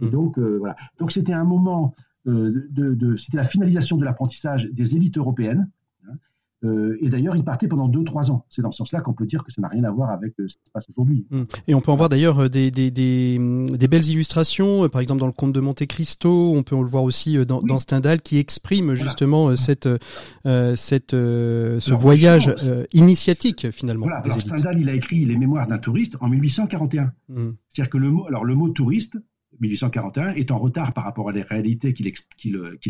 [0.00, 0.10] Et mmh.
[0.10, 0.76] donc, voilà.
[0.98, 5.70] Donc, c'était un moment de, de c'était la finalisation de l'apprentissage des élites européennes.
[6.64, 8.46] Euh, et d'ailleurs, il partait pendant 2-3 ans.
[8.48, 10.48] C'est dans ce sens-là qu'on peut dire que ça n'a rien à voir avec euh,
[10.48, 11.26] ce qui se passe aujourd'hui.
[11.30, 11.42] Mmh.
[11.68, 15.20] Et on peut en voir d'ailleurs euh, des, des, des, des, belles illustrations, par exemple
[15.20, 18.38] dans le Comte de Monte Cristo, on peut le voir aussi dans, dans Stendhal, qui
[18.38, 19.88] exprime justement cette,
[20.44, 22.54] cette, ce voyage
[22.92, 24.04] initiatique finalement.
[24.04, 24.18] Voilà.
[24.18, 27.12] alors, Stendhal, il a écrit Les Mémoires d'un touriste en 1841.
[27.28, 27.50] Mmh.
[27.68, 29.16] C'est-à-dire que le mot, alors le mot touriste,
[29.60, 32.06] 1841 est en retard par rapport à les réalités qu'il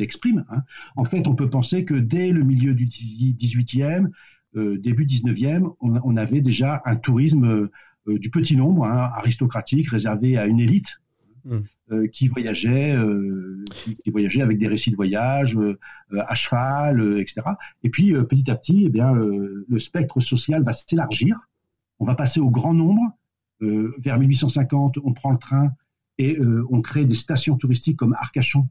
[0.02, 0.44] exprime.
[0.50, 0.62] Hein.
[0.96, 4.08] En fait, on peut penser que dès le milieu du 18e,
[4.56, 7.68] euh, début 19e, on, avait déjà un tourisme
[8.08, 11.00] euh, du petit nombre, hein, aristocratique, réservé à une élite.
[11.44, 11.58] Mmh.
[11.92, 12.96] Euh, qui voyageait,
[13.70, 15.58] qui, voyageait avec des récits de voyage
[16.16, 17.42] à cheval, etc.
[17.82, 21.38] Et puis petit à petit, eh bien, le spectre social va s'élargir.
[21.98, 23.02] On va passer au grand nombre.
[23.60, 25.72] vers 1850, on prend le train
[26.18, 28.68] et euh, on crée des stations touristiques comme Arcachon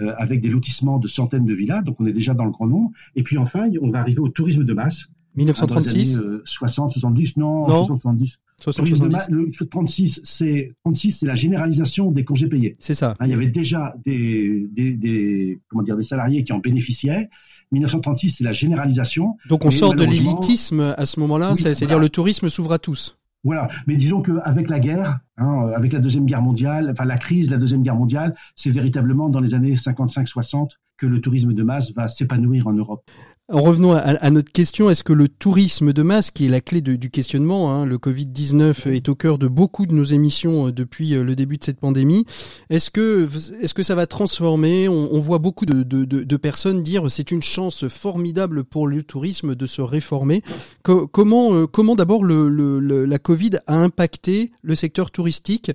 [0.00, 2.66] euh, avec des lotissements de centaines de villas, donc on est déjà dans le grand
[2.66, 2.90] nombre.
[3.14, 5.06] Et puis enfin, on va arriver au tourisme de masse.
[5.36, 7.84] 1936 60, 70, non, non.
[7.84, 8.38] 70.
[8.58, 9.28] 70.
[9.28, 12.76] le 36, c'est 36, c'est la généralisation des congés payés.
[12.78, 13.14] C'est ça.
[13.20, 17.28] Hein, il y avait déjà des, des, des, comment dire, des salariés qui en bénéficiaient.
[17.72, 19.36] 1936, c'est la généralisation.
[19.48, 23.18] Donc on sort de l'élitisme à ce moment-là, c'est-à-dire le tourisme s'ouvre à tous.
[23.46, 27.46] Voilà, mais disons qu'avec la guerre, hein, avec la Deuxième Guerre mondiale, enfin la crise
[27.46, 31.62] de la Deuxième Guerre mondiale, c'est véritablement dans les années 55-60 que le tourisme de
[31.62, 33.08] masse va s'épanouir en Europe.
[33.48, 36.80] En revenant à, notre question, est-ce que le tourisme de masse, qui est la clé
[36.80, 41.14] du questionnement, hein, le Covid-19 est au cœur de beaucoup de nos émissions euh, depuis
[41.14, 42.24] euh, le début de cette pandémie,
[42.70, 43.28] est-ce que,
[43.62, 44.88] est-ce que ça va transformer?
[44.88, 49.54] On, voit beaucoup de, de, de personnes dire c'est une chance formidable pour le tourisme
[49.54, 50.42] de se réformer.
[50.82, 55.70] comment, euh, comment d'abord le, le, la Covid a impacté le secteur touristique?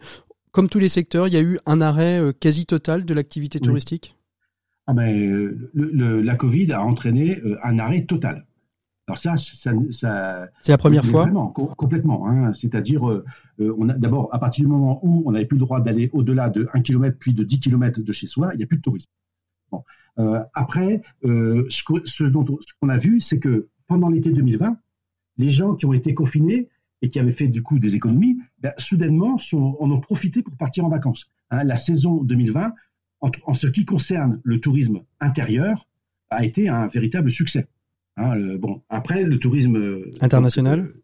[0.52, 4.18] Comme tous les secteurs, il y a eu un arrêt quasi total de l'activité touristique?
[4.92, 8.46] Ah ben, le, la Covid a entraîné euh, un arrêt total.
[9.08, 11.24] Alors ça, ça, ça c'est la première fois?
[11.24, 12.28] Vraiment, complètement.
[12.28, 12.54] Hein.
[12.54, 13.24] C'est-à-dire, euh,
[13.62, 16.10] euh, on a d'abord à partir du moment où on n'avait plus le droit d'aller
[16.12, 18.78] au-delà de 1 km puis de 10 km de chez soi, il n'y a plus
[18.78, 19.10] de tourisme.
[19.72, 19.82] Bon.
[20.54, 24.76] après, ce, dont ce qu'on a vu, c'est que pendant l'été 2020,
[25.38, 26.68] les gens qui ont été confinés
[27.02, 30.58] et qui avaient fait du coup des économies, ben, soudainement sont, en ont profité pour
[30.58, 31.30] partir en vacances.
[31.50, 31.64] Hein.
[31.64, 32.74] la saison 2020
[33.22, 35.88] en, ce qui concerne le tourisme intérieur,
[36.30, 37.68] a été un véritable succès.
[38.18, 41.04] Hein, bon, après, le tourisme euh, international euh,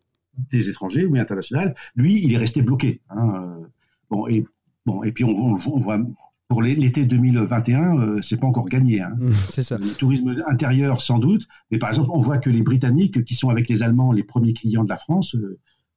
[0.51, 3.01] des étrangers, oui, international, lui, il est resté bloqué.
[3.09, 3.65] Hein, euh,
[4.09, 4.45] bon, et,
[4.85, 5.99] bon, et puis on, voit
[6.47, 9.01] pour l'été 2021, c'est pas encore gagné.
[9.01, 9.15] Hein.
[9.19, 9.77] Mmh, c'est ça.
[9.77, 11.47] Le tourisme intérieur, sans doute.
[11.71, 14.53] Mais par exemple, on voit que les Britanniques, qui sont avec les Allemands les premiers
[14.53, 15.35] clients de la France,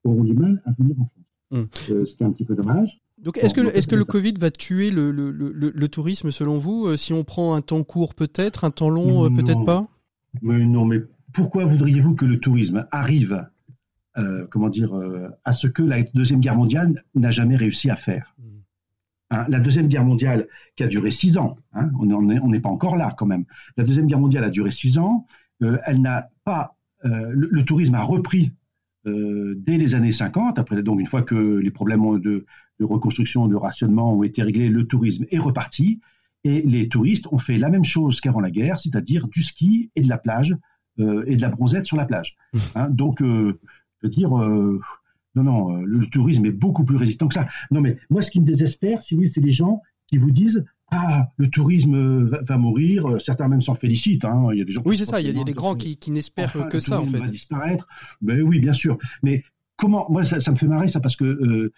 [0.05, 1.25] auront du mal à venir en France.
[1.53, 2.05] Mmh.
[2.07, 3.01] C'était un petit peu dommage.
[3.23, 6.59] Donc est-ce que, est-ce que le Covid va tuer le, le, le, le tourisme selon
[6.59, 9.87] vous euh, Si on prend un temps court peut-être, un temps long euh, peut-être pas?
[10.43, 11.01] Mais Non, mais
[11.33, 13.45] pourquoi voudriez-vous que le tourisme arrive
[14.19, 17.97] euh, comment dire, euh, à ce que la Deuxième Guerre mondiale n'a jamais réussi à
[17.97, 18.35] faire?
[18.39, 18.61] Hmm.
[19.31, 22.69] hein, La Deuxième Guerre mondiale qui a duré six ans, hein, on n'est on pas
[22.69, 23.45] encore là quand même,
[23.77, 25.27] la Deuxième Guerre mondiale a duré six ans,
[25.61, 28.53] elle n'a pas, le, tourisme a repris
[29.05, 32.47] dès les années 50, après donc une fois que les problèmes de,
[32.81, 36.01] de reconstruction, de rationnement ont été réglés, le tourisme est reparti.
[36.43, 40.01] Et les touristes ont fait la même chose qu'avant la guerre, c'est-à-dire du ski et
[40.01, 40.57] de la plage
[40.99, 42.37] euh, et de la bronzette sur la plage.
[42.75, 43.61] Hein, donc, euh,
[44.01, 44.81] je veux dire, euh,
[45.35, 47.47] non, non, le, tourisme est beaucoup plus résistant que ça.
[47.71, 50.65] Non, mais moi, ce qui me désespère, si oui, c'est les gens qui vous disent
[50.91, 53.21] ah, le tourisme va, mourir.
[53.21, 54.25] Certains même s'en félicitent.
[54.25, 54.49] Hein.
[54.53, 54.83] Il y a des gens.
[54.85, 55.21] Oui, c'est ça.
[55.21, 57.19] Il y a, des grands qui, n'espèrent que ça, en fait.
[57.19, 57.87] Va disparaître.
[58.21, 58.99] Ben oui, bien sûr.
[59.23, 59.45] Mais
[59.81, 61.73] comment moi ça, me fait marrer ça parce que euh,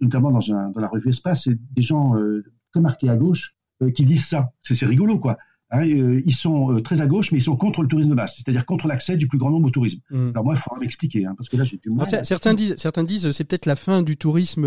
[0.00, 3.54] notamment dans, un, dans la revue Espace, c'est des gens euh, très marqués à gauche
[3.82, 4.52] euh, qui disent ça.
[4.62, 5.38] C'est rigolo quoi.
[5.70, 8.66] Hein, ils sont très à gauche, mais ils sont contre le tourisme de masse, c'est-à-dire
[8.66, 9.98] contre l'accès du plus grand nombre au tourisme.
[10.10, 10.30] Mmh.
[10.30, 12.06] Alors moi, il faudra m'expliquer, hein, parce que là, j'ai du mal.
[12.22, 14.66] certains, disent, certains disent, c'est peut-être la fin du tourisme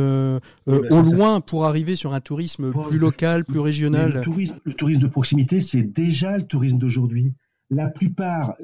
[0.65, 4.15] au loin pour arriver sur un tourisme plus local, plus régional.
[4.15, 7.31] Le tourisme, le tourisme, de proximité, c'est déjà le tourisme d'aujourd'hui.
[7.69, 8.55] La plupart,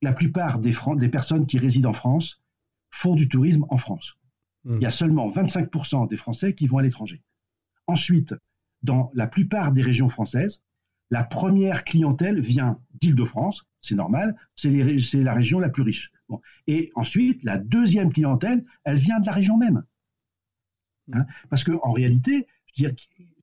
[0.00, 2.40] la plupart des, des personnes qui résident en France
[2.90, 4.16] font du tourisme en France.
[4.64, 4.76] Hmm.
[4.76, 7.22] Il y a seulement 25% des Français qui vont à l'étranger.
[7.86, 8.34] Ensuite,
[8.82, 10.62] dans la plupart des régions françaises,
[11.10, 14.70] la première clientèle vient d'Île-de-France, c'est normal, c'est
[15.14, 16.12] la région la plus riche.
[16.68, 19.84] Et ensuite, la deuxième clientèle, elle vient de la région même.
[21.08, 21.18] Hmm.
[21.18, 22.88] Hein, parce qu'en réalité, je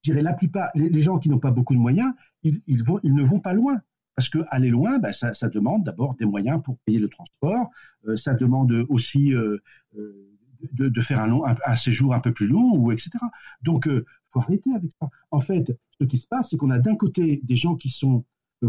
[0.04, 3.24] dirais, la plupart, les, gens qui n'ont pas beaucoup de moyens, ils, vont, ils ne
[3.24, 3.82] vont pas loin.
[4.18, 7.70] Parce que aller loin, ben, ça, demande d'abord des moyens pour payer le transport,
[8.08, 9.62] euh, ça demande aussi euh,
[9.96, 10.34] euh,
[10.74, 13.12] de, faire un, long, un, séjour un peu plus long, ou etc.
[13.62, 15.08] Donc, il faut arrêter avec ça.
[15.30, 18.26] En fait, ce qui se passe, c'est qu'on a d'un côté des gens qui sont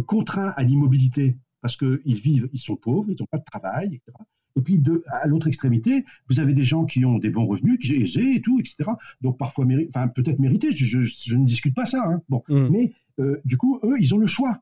[0.06, 4.12] contraints à l'immobilité parce qu'ils vivent, ils sont pauvres, ils n'ont pas de travail, etc.
[4.56, 7.78] Et puis, de, à l'autre extrémité, vous avez des gens qui ont des bons revenus,
[7.78, 8.90] qui sont aisés et tout, etc.
[9.22, 12.02] Donc, parfois, enfin, peut-être mérités, je, je, ne discute pas ça.
[12.04, 12.20] Hein.
[12.28, 12.42] Bon.
[12.48, 12.68] Mmh.
[12.70, 14.60] Mais, euh, du coup, eux, ils ont le choix.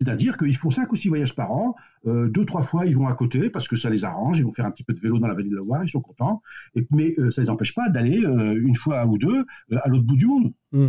[0.00, 1.76] C'est-à-dire qu'ils font cinq ou six voyages par an,
[2.06, 4.52] euh, deux, trois fois ils vont à côté parce que ça les arrange, ils vont
[4.52, 6.42] faire un petit peu de vélo dans la vallée de la Loire, ils sont contents,
[6.74, 10.04] et, mais euh, ça ne les empêche pas d'aller une fois ou deux à l'autre
[10.04, 10.52] bout du monde.
[10.72, 10.88] Mmh.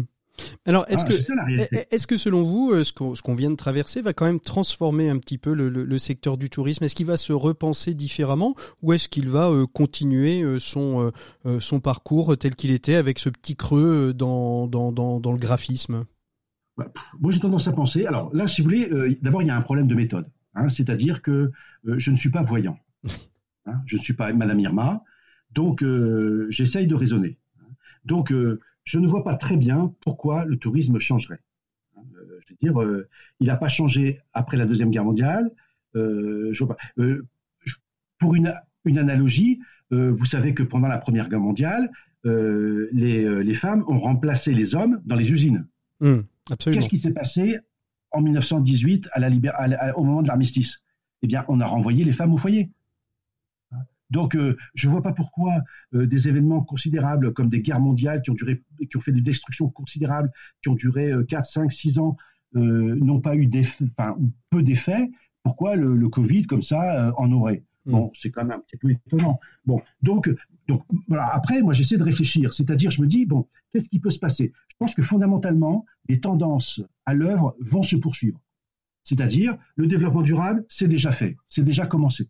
[0.66, 4.14] Alors, est-ce ah, que, est que selon vous, euh, ce qu'on vient de traverser va
[4.14, 6.84] quand même transformer un petit peu le, secteur du tourisme?
[6.84, 11.12] Est-ce qu'il va se repenser différemment ou est-ce qu'il va euh, continuer euh, son,
[11.60, 16.06] son parcours tel qu'il était avec ce petit creux dans, dans, dans, le graphisme?
[17.20, 18.06] Moi, j'ai tendance à penser.
[18.06, 20.28] Alors là, si vous voulez, d'abord, il y a un problème de méthode.
[20.56, 21.52] Hein, c'est-à-dire que
[21.86, 22.80] je ne suis pas voyant.
[23.68, 25.04] Hein, je ne suis pas Madame Irma.
[25.52, 25.84] Donc,
[26.50, 27.40] j'essaye de raisonner.
[28.06, 28.32] Donc,
[28.86, 31.40] je ne vois pas très bien pourquoi le tourisme changerait.
[31.98, 33.10] Euh, je veux dire, euh,
[33.40, 35.52] il n'a pas changé après la Deuxième Guerre mondiale.
[35.96, 36.54] Euh,
[38.20, 38.54] pour une,
[38.98, 39.60] analogie,
[39.92, 41.90] vous savez que pendant la Première Guerre mondiale,
[42.24, 45.68] les, femmes ont remplacé les hommes dans les usines.
[46.02, 46.22] Mmh,
[46.60, 47.58] Qu'est-ce qui s'est passé
[48.12, 49.10] en 1918
[49.96, 50.84] au moment de l'armistice?
[51.22, 52.70] Eh bien, on a renvoyé les femmes au foyer.
[54.12, 55.62] Donc, euh, je ne vois pas pourquoi
[55.94, 59.22] euh, des événements considérables comme des guerres mondiales qui ont, duré, qui ont fait des
[59.22, 60.32] destructions considérables,
[60.62, 62.16] qui ont duré 4, 5, 6 ans,
[62.56, 65.10] euh, n'ont pas eu d'effet, enfin, ou peu d'effets.
[65.44, 67.64] Pourquoi le, Covid, comme ça, en aurait?
[67.86, 69.40] Bon, c'est quand même un petit peu étonnant.
[69.66, 70.30] Bon, donc,
[70.68, 71.28] donc voilà.
[71.28, 72.52] après, moi, j'essaie de réfléchir.
[72.54, 74.54] C'est-à-dire, je me dis, bon, qu'est-ce qui peut se passer?
[74.70, 78.40] Je pense que fondamentalement, les tendances à l'œuvre vont se poursuivre.
[79.04, 82.28] C'est-à-dire, le développement durable, c'est déjà fait, c'est déjà commencé.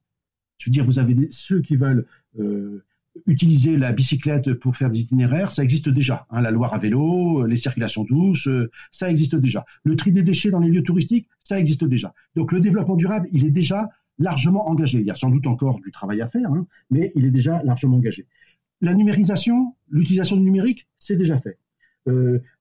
[0.58, 2.06] Je veux dire, vous avez ceux qui veulent
[2.38, 2.84] euh,
[3.26, 6.28] utiliser la bicyclette pour faire des itinéraires, ça existe déjà.
[6.30, 9.66] Hein, la Loire à vélo, les circulations douces, euh, ça existe déjà.
[9.84, 12.14] Le tri des déchets dans les lieux touristiques, ça existe déjà.
[12.36, 15.00] Donc le développement durable, il est déjà largement engagé.
[15.00, 17.62] Il y a sans doute encore du travail à faire, hein, mais il est déjà
[17.64, 18.28] largement engagé.
[18.82, 21.58] La numérisation, l'utilisation du numérique, c'est déjà fait.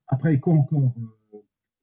[0.09, 0.95] après, quoi encore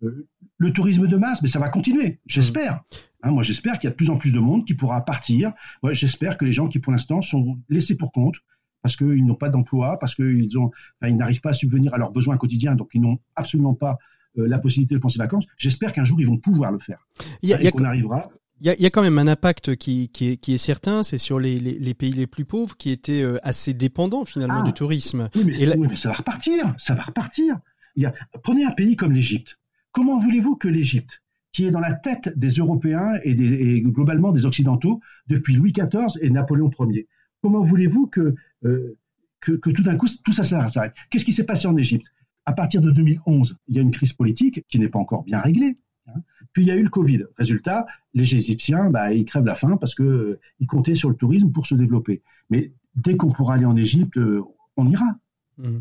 [0.01, 2.83] Le tourisme de masse, mais ça va continuer, j'espère.
[3.23, 5.53] Hein, moi, j'espère qu'il y a de plus en plus de monde qui pourra partir.
[5.83, 8.35] Moi, j'espère que les gens qui, pour l'instant, sont laissés pour compte
[8.81, 10.71] parce qu'ils n'ont pas d'emploi, parce qu'ils ont,
[11.03, 13.97] ils n'arrivent pas à subvenir à leurs besoins quotidiens, donc ils n'ont absolument pas
[14.37, 15.45] euh, la possibilité de penser vacances.
[15.57, 17.05] J'espère qu'un jour ils vont pouvoir le faire.
[17.41, 18.29] Il y a, arrivera.
[18.63, 22.27] Il y, a, quand même un impact qui, est, certain, c'est sur les, pays les
[22.27, 24.63] plus pauvres qui étaient euh, assez dépendants finalement ah.
[24.63, 25.29] du tourisme.
[25.35, 27.57] Oui mais, ça va repartir, ça va repartir.
[27.95, 29.57] Il y a, prenez un pays comme l'Égypte.
[29.93, 35.01] Comment voulez-vous que l'Égypte, qui est dans la tête des Européens et, globalement des Occidentaux
[35.25, 37.07] depuis Louis XIV et Napoléon Ier.
[37.41, 38.95] Comment voulez-vous que, euh,
[39.39, 40.93] que, tout d'un coup tout ça s'arrête?
[41.09, 42.05] Qu'est-ce qui s'est passé en Égypte?
[42.45, 45.39] À partir de 2011, il y a une crise politique qui n'est pas encore bien
[45.41, 45.77] réglée.
[46.07, 46.21] Hein.
[46.53, 47.23] Puis il y a eu le Covid.
[47.37, 51.51] Résultat, les Égyptiens, bah, ils crèvent la faim parce qu'ils euh, comptaient sur le tourisme
[51.51, 52.21] pour se développer.
[52.49, 54.41] Mais dès qu'on pourra aller en Égypte, euh,
[54.77, 55.05] on ira.
[55.57, 55.79] Mmh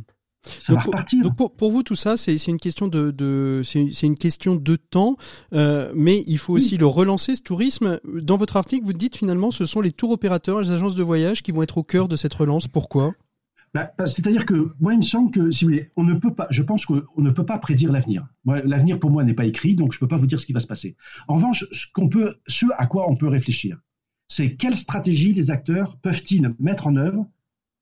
[0.69, 5.17] donc, pour, vous tout ça c'est une question de, de c'est une question de temps
[5.53, 9.51] euh, mais il faut aussi le relancer ce tourisme dans votre article vous dites finalement
[9.51, 12.17] ce sont les tours opérateurs les agences de voyage qui vont être au cœur de
[12.17, 13.13] cette relance pourquoi?
[13.73, 16.49] Bah, c'est-à-dire que moi, il me semble que, si vous voulez, on ne peut pas,
[16.51, 18.27] je pense qu'on ne peut pas prédire l'avenir.
[18.45, 20.53] L'avenir, pour moi, n'est pas écrit, donc je ne peux pas vous dire ce qui
[20.53, 20.97] va se passer.
[21.29, 23.79] En revanche, ce, qu'on peut, ce à quoi on peut réfléchir,
[24.29, 27.27] c'est quelle stratégie les acteurs peuvent-ils mettre en œuvre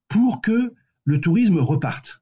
[0.09, 0.75] pour que
[1.05, 2.21] le tourisme reparte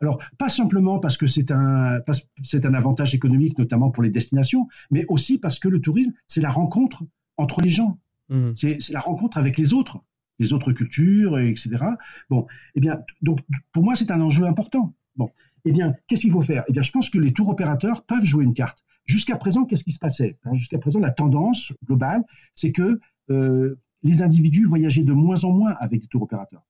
[0.00, 2.00] alors, pas simplement parce que c'est un,
[2.42, 6.40] c'est un avantage économique, notamment pour les destinations, mais aussi parce que le tourisme, c'est
[6.40, 7.04] la rencontre
[7.36, 7.98] entre les gens.
[8.28, 8.50] Mmh.
[8.56, 10.02] C'est, la rencontre avec les autres,
[10.42, 11.70] les autres cultures, etc.
[12.28, 13.40] Bon, eh bien, donc,
[13.72, 14.94] pour moi, c'est un enjeu important.
[15.16, 15.30] Bon,
[15.64, 16.64] eh bien, qu'est-ce qu'il faut faire?
[16.68, 18.82] Eh bien, je pense que les tours opérateurs peuvent jouer une carte.
[19.06, 20.38] Jusqu'à présent, qu'est-ce qui se passait?
[20.44, 22.22] Hein, Jusqu'à présent, la tendance globale,
[22.54, 23.00] c'est que
[23.30, 26.64] euh, les individus voyageaient de moins en moins avec des tours opérateurs.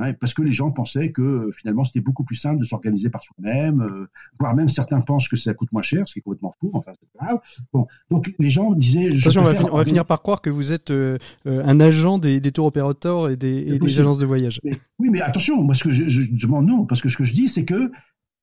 [0.00, 3.10] Hein, parce que les gens pensaient que euh, finalement c'était beaucoup plus simple de s'organiser
[3.10, 4.08] par soi-même, euh,
[4.38, 6.70] voire même certains pensent que ça coûte moins cher, ce qui est complètement fou.
[6.72, 7.40] Enfin, c'est grave.
[7.72, 9.08] Bon, donc les gens disaient.
[9.08, 13.28] Attention, on va, finir, par croire que vous êtes euh, un agent des, tours opérateurs
[13.28, 14.60] et des, agences de voyage.
[15.00, 17.48] oui, mais attention, moi ce que je, demande non, parce que ce que je dis
[17.48, 17.90] c'est que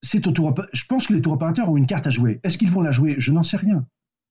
[0.01, 0.33] c'est au
[0.73, 2.41] je pense que les tours opérateurs ont une carte à jouer.
[2.43, 3.15] Est-ce qu'ils vont la jouer?
[3.17, 3.85] Je n'en sais rien.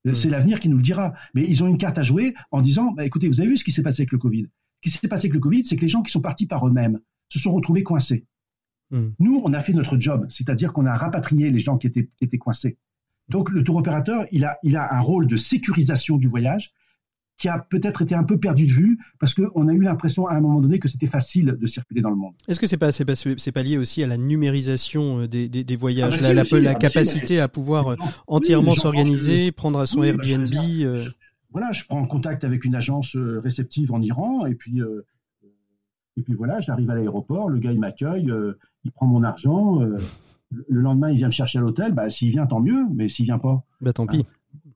[0.04, 0.14] Hmm.
[0.14, 1.14] C'est l'avenir qui nous le dira.
[1.32, 3.64] Mais ils ont une carte à jouer en disant, bah, écoutez, vous avez vu ce
[3.64, 4.46] qui s'est passé avec le Covid?
[4.84, 6.66] Ce qui s'est passé avec le Covid, c'est que les gens qui sont partis par
[6.66, 8.26] eux-mêmes, se sont retrouvés coincés.
[8.90, 9.10] Hmm.
[9.18, 12.38] Nous, on a fait notre job, c'est-à-dire qu'on a rapatrié les gens qui étaient, étaient
[12.38, 12.78] coincés.
[13.28, 16.72] Donc le tour opérateur, il a, il a un rôle de sécurisation du voyage
[17.38, 20.34] qui a peut-être été un peu perdu de vue parce qu'on a eu l'impression à
[20.34, 22.34] un moment donné que c'était facile de circuler dans le monde.
[22.46, 25.48] Est-ce que c'est pas c'est pas c'est pas lié aussi à la numérisation euh, des,
[25.48, 27.96] des, des voyages, ah, la, la, capacité à pouvoir euh,
[28.28, 30.52] entièrement s'organiser, prendre son Airbnb.
[30.54, 31.08] Euh...
[31.50, 34.80] Voilà, je prends contact avec une agence réceptive en Iran et puis
[36.16, 38.32] et puis voilà, j'arrive à l'aéroport, le gars il m'accueille,
[38.84, 39.80] il prend mon argent.
[39.80, 41.92] le lendemain, il vient me chercher à l'hôtel.
[41.92, 42.84] Bah, s'il vient, tant mieux.
[42.94, 44.24] Mais s'il vient pas, bah tant pis.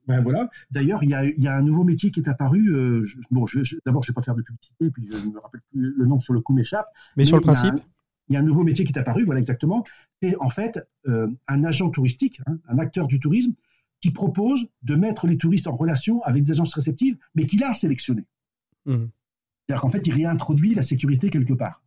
[0.09, 0.49] Ben voilà.
[0.71, 2.75] D'ailleurs, il y a, un nouveau métier qui est apparu.
[2.75, 3.47] Euh, bon,
[3.85, 6.07] d'abord, je ne vais pas faire de publicité, puis je ne me rappelle plus le
[6.07, 6.89] nom sur le coup m'échappe.
[7.17, 7.75] Mais, sur le principe
[8.29, 9.85] il y, a un nouveau métier qui est apparu, voilà exactement.
[10.23, 13.55] C'est en fait euh, un agent touristique, hein, un acteur du tourisme,
[14.01, 17.73] qui propose de mettre les touristes en relation avec des agences réceptives, mais qu'il a
[17.73, 18.25] sélectionné.
[18.87, 19.07] Mmh.
[19.69, 21.83] C'est-à-dire qu'en fait, il réintroduit la sécurité quelque part.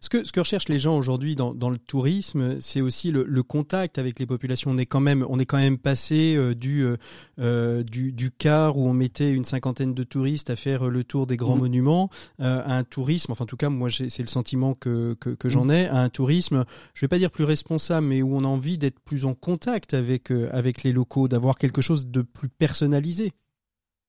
[0.00, 3.24] Ce que, ce que recherchent les gens aujourd'hui dans, dans, le tourisme, c'est aussi le,
[3.24, 4.70] le, contact avec les populations.
[4.70, 6.96] On est quand même, on est quand même passé euh, du, euh,
[7.38, 11.26] euh, du, du car où on mettait une cinquantaine de touristes à faire le tour
[11.26, 11.60] des grands mmh.
[11.60, 13.32] monuments à un tourisme.
[13.32, 15.72] Enfin, en tout cas, moi, c'est le sentiment que, que, que j'en mmh.
[15.72, 15.88] ai.
[15.88, 19.00] À un tourisme, je vais pas dire plus responsable, mais où on a envie d'être
[19.00, 23.32] plus en contact avec avec les locaux, d'avoir quelque chose de plus personnalisé.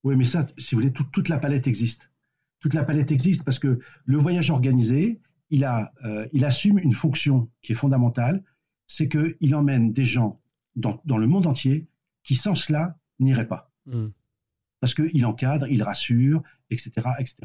[0.03, 2.10] Oui, mais ça, si vous voulez, toute la palette existe.
[2.61, 6.93] Toute la palette existe parce que le voyage organisé, il, a, euh, il assume une
[6.93, 8.43] fonction qui est fondamentale,
[8.87, 10.39] c'est qu'il emmène des gens
[10.75, 11.87] dans, le monde entier
[12.23, 13.71] qui, sans cela, n'iraient pas.
[13.85, 14.09] Hmm.
[14.79, 17.35] Parce qu'il encadre, il rassure, etc., etc.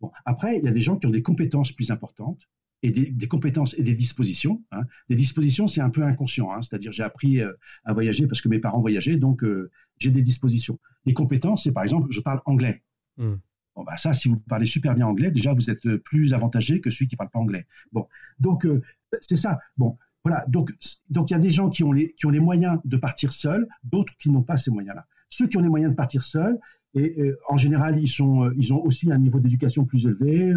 [0.00, 2.48] Bon, après, il y a des gens qui ont des compétences plus importantes
[2.82, 4.62] et des, compétences et des dispositions.
[4.70, 4.82] Hein.
[5.08, 6.62] Des dispositions, c'est un peu inconscient, hein.
[6.62, 7.52] c'est-à-dire j'ai appris euh,
[7.84, 10.78] à voyager parce que mes parents voyageaient, donc euh, j'ai des dispositions.
[11.04, 12.82] Les compétences, c'est par exemple, je parle anglais.
[13.16, 13.36] Hmm.
[13.76, 16.80] Bon, bah ça, si vous parlez super bien anglais, déjà, vous êtes euh, plus avantagé
[16.80, 17.66] que celui qui ne parle pas anglais.
[17.92, 18.06] Bon,
[18.40, 18.82] donc, euh,
[19.20, 19.58] c'est ça.
[19.76, 20.46] Bon, voilà.
[20.48, 20.72] Donc,
[21.10, 23.34] donc il y a des gens qui ont les, qui ont les moyens de partir
[23.34, 25.04] seuls, d'autres qui n'ont pas ces moyens-là.
[25.28, 26.58] Ceux qui ont les moyens de partir seuls,
[26.94, 30.54] et euh, en général, ils, sont, ils ont aussi un niveau d'éducation plus élevé,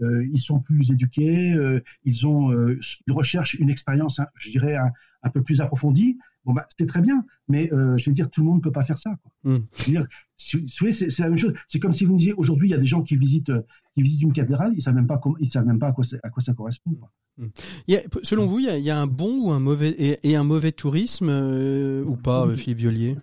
[0.00, 1.54] ils sont plus éduqués,
[2.04, 2.50] ils, ont,
[3.08, 6.18] recherchent une expérience, hein, je dirais, un, peu plus approfondie.
[6.46, 8.84] Bon, bah, c'est très bien, mais je veux dire, tout le monde ne peut pas
[8.84, 9.14] faire ça.
[9.22, 9.32] Quoi.
[9.52, 9.58] Mmh.
[9.74, 10.06] Je veux dire,
[10.38, 11.52] c'est la même chose.
[11.68, 13.52] C'est comme si vous me disiez aujourd'hui, il y a des gens qui visitent,
[13.94, 16.30] qui visitent une cathédrale, ils savent même pas ils savent même pas à quoi, à
[16.30, 16.96] quoi ça correspond.
[17.38, 17.48] Hmm.
[18.22, 22.02] selon vous, il y, a, un bon ou un mauvais et, un mauvais tourisme euh,
[22.04, 23.16] ou pas, euh, Philippe Violier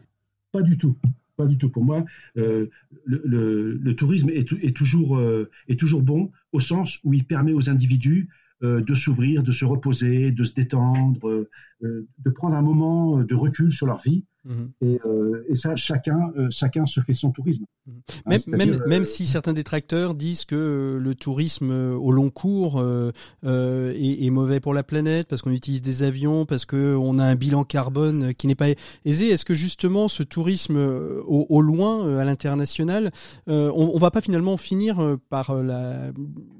[0.51, 0.95] Pas du tout.
[1.35, 1.69] Pas du tout.
[1.69, 2.05] Pour moi,
[2.37, 2.69] euh,
[3.05, 5.19] le, tourisme est, est toujours,
[5.67, 8.29] est toujours bon au sens où il permet aux individus
[8.61, 11.47] de s'ouvrir, de se reposer, de se détendre,
[11.81, 14.71] de prendre un moment de recul sur leur vie Mhm.
[14.81, 17.63] Et, euh, et, ça, chacun, euh, chacun se fait son tourisme.
[17.87, 17.93] Mhm.
[18.25, 23.11] Hein, même, même, même, si certains détracteurs disent que le tourisme au long cours euh,
[23.43, 27.35] est, est, mauvais pour la planète parce qu'on utilise des avions, parce qu'on a un
[27.35, 28.67] bilan carbone qui n'est pas
[29.05, 33.11] aisé, est-ce que justement ce tourisme au, au loin, à l'international,
[33.47, 35.55] on, on va pas finalement finir par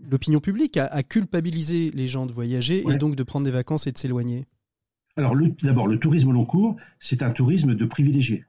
[0.09, 3.88] l'opinion publique à, à, culpabiliser les gens de voyager et donc de prendre des vacances
[3.88, 4.45] et de s'éloigner?
[5.16, 8.45] Alors, d'abord, le tourisme long cours, c'est un tourisme de privilégiés.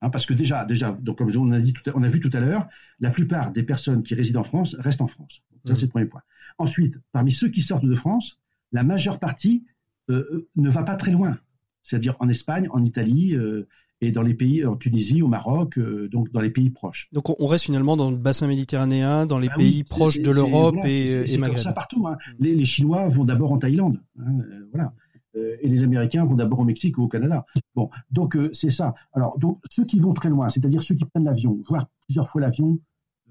[0.00, 2.40] Hein, parce que déjà, déjà donc comme on a, dit on a vu tout à
[2.40, 2.68] l'heure,
[3.00, 5.42] la plupart des personnes qui résident en France restent en France.
[5.64, 6.22] Ça, c'est le premier point.
[6.58, 8.38] Ensuite, parmi ceux qui sortent de France,
[8.72, 9.64] la majeure partie
[10.10, 11.36] euh, euh, ne va pas très loin.
[11.82, 13.66] C'est-à-dire en Espagne, en Italie euh,
[14.00, 15.78] et dans les pays, en Tunisie, au Maroc,
[16.10, 17.08] donc dans les pays proches.
[17.12, 20.76] Donc on reste finalement dans le bassin méditerranéen, dans les bah pays proches de l'Europe
[20.84, 21.58] et, et Maghreb.
[21.58, 22.06] ça partout.
[22.06, 22.16] Hein.
[22.38, 24.00] Les, les, Chinois vont d'abord en Thaïlande.
[24.20, 24.38] Hein,
[24.72, 24.92] voilà.
[25.36, 27.44] Euh, et les Américains vont d'abord au Mexique ou au Canada.
[27.74, 28.94] Bon, donc euh, c'est ça.
[29.12, 32.40] Alors, donc ceux qui vont très loin, c'est-à-dire ceux qui prennent l'avion, voire plusieurs fois
[32.40, 32.78] l'avion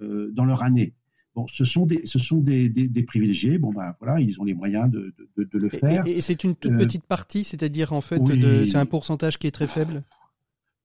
[0.02, 0.94] euh, dans leur année,
[1.36, 3.60] Bon, ce sont des, ce sont des, des, privilégiés.
[3.60, 6.02] Bon, ben voilà, ils ont les moyens de, de, de le faire.
[6.08, 8.20] Et, c'est une toute petite partie, c'est-à-dire en fait,
[8.66, 10.04] c'est un pourcentage qui est très faible?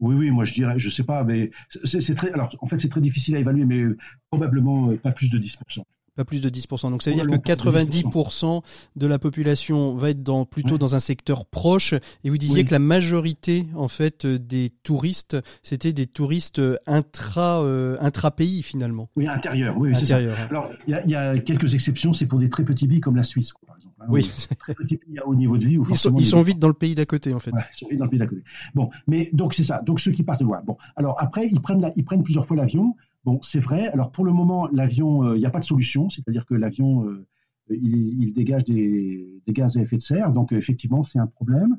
[0.00, 1.52] Oui, oui, moi je dirais, je sais pas, mais
[1.84, 3.82] c'est très, alors en fait c'est très difficile à évaluer, mais
[4.28, 5.84] probablement pas plus de 10%.
[6.14, 6.90] Pas plus de 10%.
[6.90, 8.62] Donc ça veut dire que 90%
[8.96, 11.94] de la population va être dans, plutôt dans un secteur proche.
[12.22, 16.76] Et vous disiez que la majorité, en fait, euh, des touristes, c'était des touristes euh,
[16.86, 19.08] intra, euh, intra-pays finalement.
[19.16, 19.74] Oui, intérieur.
[19.78, 20.36] Oui, intérieur.
[20.36, 20.42] Ça.
[20.44, 22.12] Alors, il y, y, a quelques exceptions.
[22.12, 23.94] C'est pour des très petits pays comme la Suisse, par exemple.
[24.00, 24.30] Hein, oui.
[24.58, 25.78] Très petits pays à haut niveau de vie.
[25.78, 27.52] Où ils sont, ils sont vite dans le pays d'à côté, en fait.
[27.52, 28.42] Ouais, ils sont vite dans le pays d'à côté.
[28.74, 29.80] Bon, mais donc c'est ça.
[29.84, 30.60] Donc ceux qui partent loin.
[30.64, 32.94] Bon, alors après, ils prennent, ils prennent plusieurs fois l'avion.
[33.24, 33.88] Bon, c'est vrai.
[33.88, 37.06] Alors pour le moment, l'avion, euh, il n'y a pas de solution, c'est-à-dire que l'avion,
[37.06, 37.26] euh,
[37.70, 41.78] il, dégage des, gaz à effet de serre, donc effectivement, c'est un problème.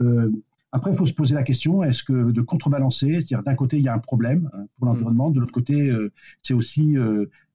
[0.00, 0.30] Euh,
[0.72, 3.84] après, il faut se poser la question est-ce que de contrebalancer, c'est-à-dire d'un côté, il
[3.84, 5.92] y a un problème hein, pour l'environnement, de l'autre côté,
[6.42, 6.96] c'est aussi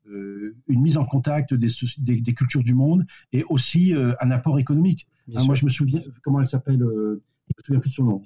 [0.07, 5.07] une mise en contact des, des, cultures du monde et aussi un apport économique.
[5.33, 8.21] Hein, moi, je me souviens, comment elle s'appelle Je me souviens plus de son nom.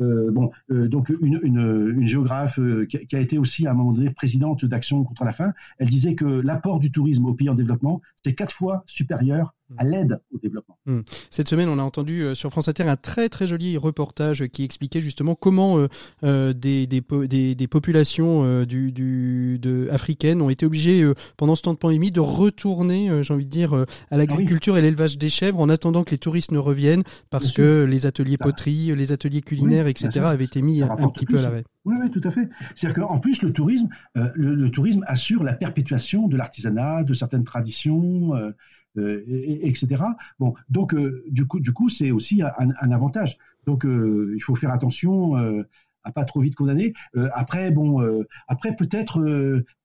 [0.00, 3.74] Euh, bon, euh, donc une, une, géographe euh, qui, qui, a été aussi à un
[3.74, 7.48] moment donné présidente d'Action contre la faim, elle disait que l'apport du tourisme aux pays
[7.48, 9.88] en développement, c'est quatre fois supérieur à hmm.
[9.88, 10.78] l'aide au développement.
[10.86, 11.00] Hmm.
[11.30, 15.00] Cette semaine, on a entendu sur France Inter un très très joli reportage qui expliquait
[15.00, 15.86] justement comment
[16.24, 21.54] euh, des, des, des, des, populations euh, du, du, de, africaines ont été obligées pendant
[21.54, 23.74] ce temps de pandémie de retourner, j'ai envie de dire,
[24.10, 24.80] à l'agriculture ah oui.
[24.80, 27.88] et l'élevage des chèvres en attendant que les touristes ne reviennent parce Bien que sûr.
[27.88, 31.38] les ateliers poterie, les ateliers culinaires, oui etc., avait été mis un, un petit peu
[31.38, 31.64] à l'arrêt.
[31.86, 32.48] Oui, oui, tout à fait.
[32.74, 37.14] C'est-à-dire qu'en plus, le tourisme, euh, le, le, tourisme assure la perpétuation de l'artisanat, de
[37.14, 38.52] certaines traditions, euh, euh,
[38.98, 40.02] et, etc.
[40.38, 43.38] Bon, donc euh, du coup, du coup, c'est aussi un, avantage.
[43.66, 45.34] Donc, euh, il faut faire attention
[46.04, 46.92] à pas trop vite condamner.
[47.34, 49.20] après, bon, après peut-être,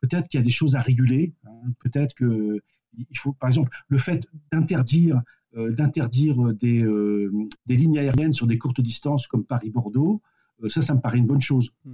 [0.01, 1.34] peut-être qu'il y a des choses à réguler.
[1.45, 2.59] Hein, peut-être que
[2.97, 5.22] il faut, par exemple, le fait d'interdire
[5.57, 7.30] euh, d'interdire des, euh,
[7.66, 10.22] des, lignes aériennes sur des courtes distances comme Paris-Bordeaux,
[10.64, 11.74] euh, ça, ça me paraît une bonne chose.
[11.84, 11.91] Mmh.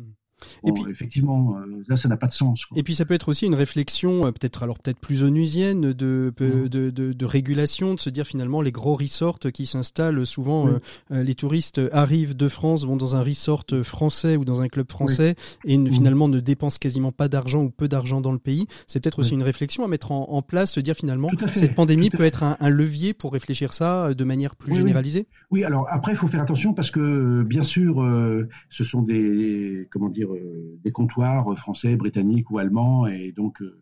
[0.63, 2.65] Bon, et puis, effectivement, euh, là, ça n'a pas de sens.
[2.65, 2.77] Quoi.
[2.77, 6.33] Et puis, ça peut être aussi une réflexion, euh, peut-être alors peut-être plus onusienne, de,
[6.35, 10.67] de, de, de, de, régulation, de se dire finalement les gros resorts qui s'installent souvent,
[11.11, 14.89] euh, les touristes arrivent de France, vont dans un resort français ou dans un club
[14.89, 15.35] français
[15.65, 15.73] oui.
[15.73, 15.91] et mmh.
[15.91, 18.67] finalement ne dépensent quasiment pas d'argent ou peu d'argent dans le pays.
[18.87, 22.09] C'est peut-être aussi une réflexion à mettre en, en place, se dire finalement cette pandémie
[22.09, 25.27] peut être un, un, levier pour réfléchir ça de manière plus généralisée.
[25.51, 25.59] Oui.
[25.59, 29.87] oui, alors après, il faut faire attention parce que bien sûr, euh, ce sont des
[29.91, 33.79] comment dire euh, des comptoirs français, britanniques ou allemands, et donc euh,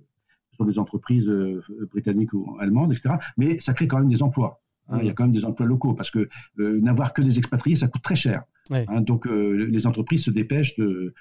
[0.57, 3.15] sont des entreprises euh, britanniques ou allemandes, etc.
[3.37, 4.61] Mais ça crée quand même des emplois.
[4.87, 5.01] Hein, mmh.
[5.01, 6.29] Il y a quand même des emplois locaux parce que
[6.59, 8.43] euh, n'avoir que des expatriés, ça coûte très cher.
[8.71, 11.13] Hein, donc les entreprises se dépêchent de,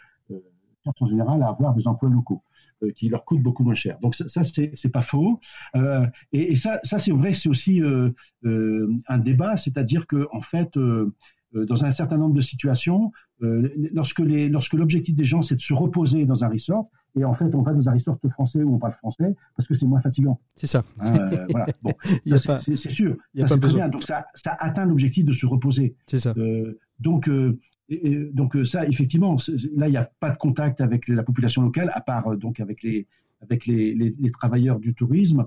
[0.87, 2.43] en général, à avoir des emplois locaux
[2.97, 3.99] qui leur coûtent beaucoup moins cher.
[4.01, 5.41] Donc ça, ça c'est pas faux.
[5.77, 8.11] Euh, et, et, ça, ça c'est vrai, c'est aussi euh,
[8.45, 10.70] euh, un débat, c'est-à-dire que en fait,
[11.53, 13.12] dans un certain nombre de situations,
[13.43, 17.24] euh, lorsque les, lorsque l'objectif des gens c'est de se reposer dans un resort, et
[17.24, 19.87] en fait on va dans un resort français où on parle français parce que c'est
[19.87, 20.41] moins fatigant.
[20.57, 20.85] C'est ça.
[21.03, 21.66] Euh, voilà.
[21.82, 23.16] Bon, c'est sûr.
[23.35, 23.80] Il y a ça, pas besoin.
[23.80, 23.89] Bien.
[23.89, 25.97] Donc ça, ça atteint l'objectif de se reposer.
[26.07, 26.32] C'est ça.
[26.37, 27.28] Euh, donc
[27.89, 29.37] et, donc ça, effectivement,
[29.76, 32.82] là il n'y a pas de contact avec la population locale à part donc avec
[32.82, 33.07] les
[33.41, 35.47] avec les, les, les travailleurs du tourisme.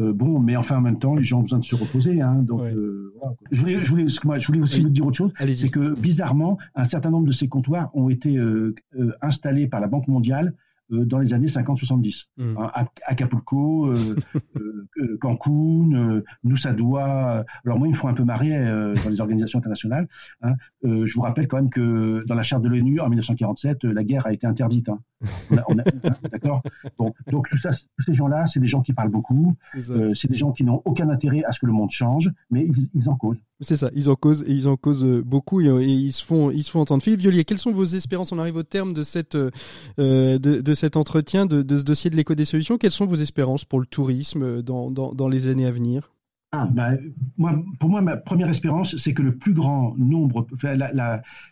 [0.00, 2.20] Euh, bon, mais enfin en même temps, les gens ont besoin de se reposer.
[2.20, 2.74] Hein, donc, ouais.
[2.74, 3.36] euh, voilà.
[3.52, 4.82] je, voulais, je, voulais, je voulais aussi oui.
[4.82, 5.32] vous dire autre chose.
[5.54, 9.80] C'est que bizarrement, un certain nombre de ces comptoirs ont été euh, euh installés par
[9.80, 10.54] la Banque mondiale
[10.90, 12.24] dans les années 50-70.
[12.36, 12.56] Mm.
[12.58, 14.16] Hein, Acapulco, euh,
[14.56, 17.44] euh, Cancun, Nusa Dua.
[17.64, 20.08] Alors moi, ils me font un peu marrer dans les organisations internationales.
[20.42, 20.54] Hein.
[20.82, 24.26] je vous rappelle quand même que dans la charte de l'ONU, en 1947, la guerre
[24.26, 24.88] a été interdite.
[24.88, 24.98] Hein.
[26.30, 26.62] D'accord
[26.98, 29.56] bon, Donc tout ça, tous ces gens-là, c'est des gens qui parlent beaucoup.
[29.78, 32.88] C'est des gens qui n'ont aucun intérêt à ce que le monde change, mais ils,
[32.94, 33.42] ils en causent.
[33.60, 36.50] C'est ça, ils en causent et ils en causent beaucoup et, et, ils se font
[36.50, 37.02] ils se font entendre.
[37.02, 39.50] Philippe Violier, quelles sont vos espérances On arrive au terme de cette euh,
[39.98, 42.78] de, de, cet entretien, de, de ce dossier de l'éco des solutions.
[42.78, 46.10] Quelles sont vos espérances pour le tourisme dans, dans, dans les années à venir?
[46.52, 46.90] Ah, bah,
[47.36, 50.46] moi, pour moi, ma première espérance, c'est que le plus grand nombre,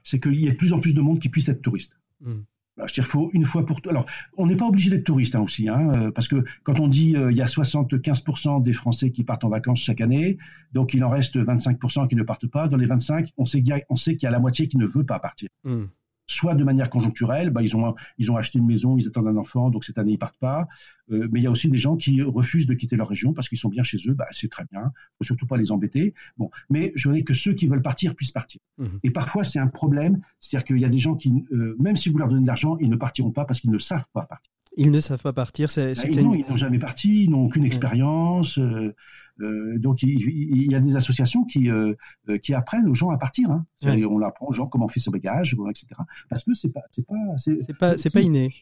[0.05, 1.99] c'est qu'il y ait de plus en plus de monde qui puisse être touriste.
[2.21, 2.43] Mmh.
[2.77, 3.91] Bah, je dire, faut une fois pour tout.
[3.91, 4.07] Alors,
[4.37, 7.17] on n'est pas obligé d'être touriste hein, aussi, hein, euh, parce que quand on dit
[7.17, 10.39] euh, il y a 75% des Français qui partent en vacances chaque année,
[10.73, 12.69] donc il en reste 25% qui ne partent pas.
[12.69, 15.49] Dans les 25, on sait, qu'il y a la moitié qui ne veut pas partir.
[15.65, 15.85] Mm
[16.27, 19.37] soit de manière conjoncturelle, bah, ils, ont, ils ont acheté une maison, ils attendent un
[19.37, 20.67] enfant, donc cette année ils partent pas.
[21.11, 23.49] Euh, mais il y a aussi des gens qui refusent de quitter leur région parce
[23.49, 26.15] qu'ils sont bien chez eux, bah, c'est très bien, faut surtout pas les embêter.
[26.37, 28.61] Bon, mais je voudrais que ceux qui veulent partir puissent partir.
[28.79, 28.87] Mmh.
[29.03, 32.09] Et parfois c'est un problème, c'est-à-dire qu'il y a des gens qui, euh, même si
[32.09, 34.53] vous leur donnez de l'argent, ils ne partiront pas parce qu'ils ne savent pas partir.
[34.77, 35.69] Ils ne savent pas partir.
[35.69, 38.59] C'est, bah, non, ils n'ont jamais parti, ils n'ont aucune expérience.
[38.59, 38.95] Euh,
[39.41, 41.95] euh, donc il, il, y a des associations qui, euh,
[42.43, 43.51] qui apprennent aux gens à partir.
[43.51, 43.67] Hein.
[43.85, 45.87] On apprend aux gens comment on fait ses bagages, etc.
[46.29, 48.53] Parce que c'est pas, c'est pas, c'est, pas, c'est pas inné.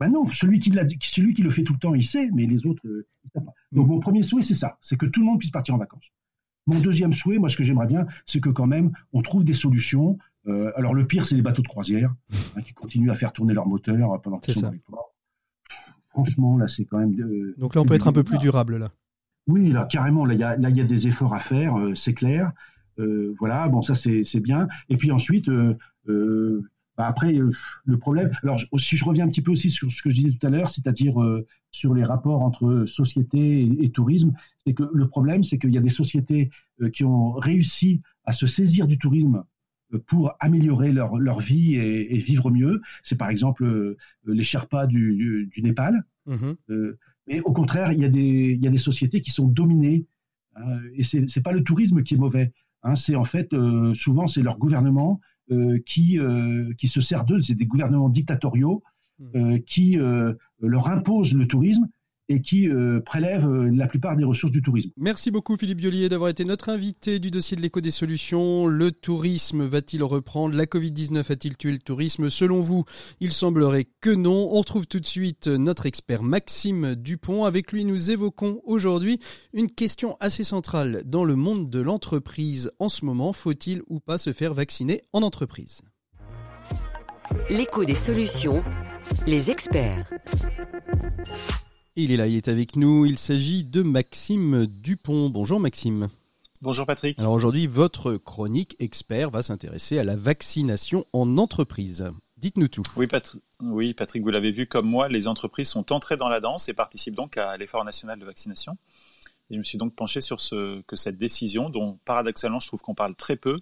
[0.00, 2.64] Ben non, celui qui, celui qui le fait tout le temps, il sait, mais les
[2.64, 3.52] autres, euh, ils savent pas.
[3.70, 3.90] Donc mmh.
[3.90, 6.06] mon premier souhait, c'est ça, c'est que tout le monde puisse partir en vacances.
[6.66, 9.52] Mon deuxième souhait, moi, ce que j'aimerais bien, c'est que quand même, on trouve des
[9.52, 10.18] solutions.
[10.46, 12.14] Euh, alors le pire, c'est les bateaux de croisière
[12.56, 15.14] hein, qui continuent à faire tourner leur moteur pendant qu'ils sont dans les ports.
[16.08, 17.14] Franchement, là, c'est quand même.
[17.20, 18.88] Euh, Donc là, on peut être un peu plus durable là.
[19.50, 21.94] Oui, là, carrément, là, il y a, là, y a des efforts à faire, euh,
[21.96, 22.52] c'est clair.
[23.00, 24.68] Euh, voilà, bon, ça, c'est bien.
[24.88, 25.76] Et puis ensuite, euh,
[26.96, 28.30] bah, après, le problème.
[28.44, 30.50] Alors, si je reviens un petit peu aussi sur ce que je disais tout à
[30.50, 31.14] l'heure, c'est-à-dire
[31.72, 34.32] sur les rapports entre société et, et tourisme,
[34.64, 36.50] c'est que le problème, c'est qu'il y a des sociétés
[36.92, 39.42] qui ont réussi à se saisir du tourisme
[40.06, 42.80] pour améliorer leur, leur vie et, et, vivre mieux.
[43.02, 43.96] C'est par exemple
[44.26, 46.04] les Sherpas du, du, du Népal.
[46.26, 46.52] Mmh.
[46.70, 46.98] Euh,
[47.30, 50.04] mais au contraire, il y a des, il y a des sociétés qui sont dominées.
[50.56, 52.52] Hein, et c'est n'est pas le tourisme qui est mauvais.
[52.82, 55.20] Hein, c'est en fait, euh, souvent, c'est leur gouvernement
[55.84, 56.16] qui,
[56.78, 58.84] qui se sert d'eux, c'est des gouvernements dictatoriaux
[59.18, 59.58] hmm.
[59.66, 59.98] qui
[60.60, 61.88] leur imposent le tourisme
[62.30, 64.90] et qui euh, prélève euh, la plupart des ressources du tourisme.
[64.96, 68.68] Merci beaucoup Philippe Biolier d'avoir été notre invité du dossier de l'écho des solutions.
[68.68, 70.54] Le tourisme va-t-il reprendre?
[70.54, 72.30] La Covid-19 a-t-il tué le tourisme?
[72.30, 72.84] Selon vous,
[73.18, 74.48] il semblerait que non.
[74.52, 77.44] On retrouve tout de suite notre expert Maxime Dupont.
[77.44, 79.18] Avec lui, nous évoquons aujourd'hui
[79.52, 83.32] une question assez centrale dans le monde de l'entreprise en ce moment.
[83.32, 85.82] Faut-il ou pas se faire vacciner en entreprise?
[87.48, 88.62] L'écho des solutions,
[89.26, 90.12] les experts.
[91.96, 93.04] Il est là, il est avec nous.
[93.04, 95.28] Il s'agit de Maxime Dupont.
[95.28, 96.08] Bonjour Maxime.
[96.62, 97.18] Bonjour Patrick.
[97.18, 102.08] Alors aujourd'hui, votre chronique expert va s'intéresser à la vaccination en entreprise.
[102.36, 102.84] Dites-nous tout.
[102.96, 103.08] Oui,
[103.60, 106.74] oui Patrick, vous l'avez vu comme moi, les entreprises sont entrées dans la danse et
[106.74, 108.78] participent donc à l'effort national de vaccination.
[109.50, 112.82] Et je me suis donc penché sur ce que cette décision, dont paradoxalement je trouve
[112.82, 113.58] qu'on parle très peu,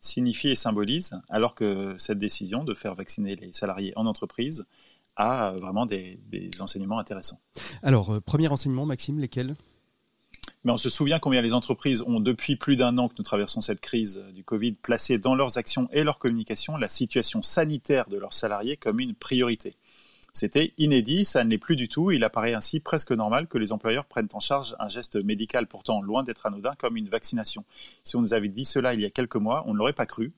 [0.00, 4.66] signifie et symbolise, alors que cette décision de faire vacciner les salariés en entreprise
[5.20, 6.18] a vraiment des,
[6.60, 7.40] enseignements intéressants.
[7.82, 9.56] Alors, euh, premier enseignement, Maxime, lesquels?
[10.64, 13.60] Mais on se souvient combien les entreprises ont, depuis plus d'un an que nous traversons
[13.60, 18.18] cette crise du Covid, placé dans leurs actions et leur communication la situation sanitaire de
[18.18, 19.74] leurs salariés comme une priorité.
[20.32, 22.10] C'était inédit, ça ne l'est plus du tout.
[22.10, 26.02] Il apparaît ainsi presque normal que les employeurs prennent en charge un geste médical pourtant
[26.02, 27.64] loin d'être anodin comme une vaccination.
[28.04, 30.06] Si on nous avait dit cela il y a quelques mois, on ne l'aurait pas
[30.06, 30.32] cru.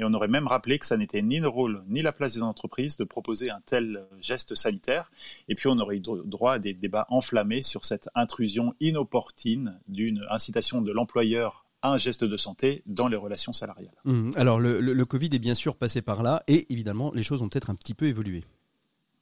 [0.00, 2.42] Et on aurait même rappelé que ça n'était ni le rôle ni la place des
[2.42, 5.10] entreprises de proposer un tel geste sanitaire.
[5.48, 10.26] Et puis on aurait eu droit à des débats enflammés sur cette intrusion inopportune d'une
[10.30, 13.94] incitation de l'employeur à un geste de santé dans les relations salariales.
[14.04, 14.30] Mmh.
[14.36, 17.48] Alors le, le Covid est bien sûr passé par là et évidemment les choses ont
[17.48, 18.44] peut-être un petit peu évolué.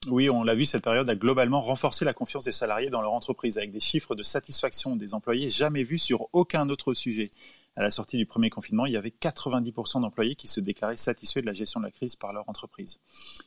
[0.09, 3.12] Oui, on l'a vu, cette période a globalement renforcé la confiance des salariés dans leur
[3.12, 7.31] entreprise, avec des chiffres de satisfaction des employés jamais vus sur aucun autre sujet
[7.77, 11.41] à la sortie du premier confinement, il y avait 90% d'employés qui se déclaraient satisfaits
[11.41, 13.01] de la gestion de la crise par leur entreprise.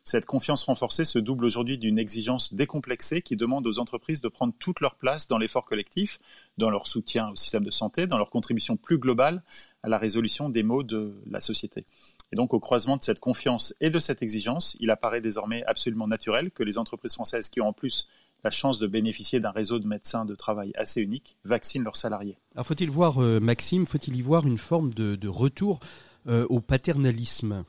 [0.04, 4.54] Cette confiance renforcée se double aujourd'hui d'une exigence décomplexée qui demande aux entreprises de prendre
[4.58, 6.18] toute leur place dans l'effort collectif,
[6.58, 9.44] dans leur soutien au système de santé, dans leur contribution plus globale
[9.84, 11.86] à la résolution des maux de la société.
[12.32, 16.08] Et donc, au croisement de cette confiance et de cette exigence, il apparaît désormais absolument
[16.08, 18.08] naturel que les entreprises françaises qui ont en plus
[18.46, 22.38] la chance de bénéficier d'un réseau de médecins de travail assez unique, vaccinent leurs salariés.
[22.54, 25.80] Alors faut-il voir, euh, Maxime, faut-il y voir une forme de, retour
[26.28, 27.66] euh, au paternalisme?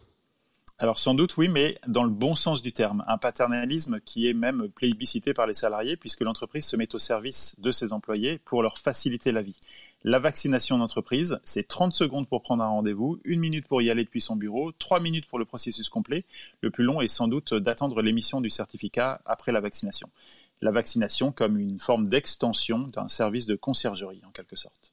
[0.79, 3.03] Alors sans doute oui, mais dans le bon sens du terme.
[3.09, 7.59] Un paternalisme qui est même plébiscité par les salariés puisque l'entreprise se met au service
[7.59, 9.59] de ses employés pour leur faciliter la vie.
[10.05, 14.05] La vaccination d'entreprise, c'est 30 secondes pour prendre un rendez-vous, une minute pour y aller
[14.05, 16.27] depuis son bureau, 3 minutes pour le processus complet.
[16.61, 20.11] Le plus long est sans doute d'attendre l'émission du certificat après la vaccination
[20.61, 24.93] la vaccination comme une forme d'extension d'un service de conciergerie, en quelque sorte.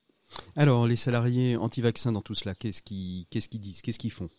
[0.55, 4.29] Alors, les salariés anti-vaccins dans tout cela, qu'est-ce qu'ils disent Qu'est-ce qu'ils font?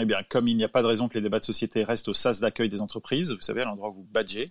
[0.00, 2.08] Eh bien, comme il n'y a pas de raison que les débats de société restent
[2.08, 4.46] au sas d'accueil des entreprises, vous savez, à l'endroit où vous badgez,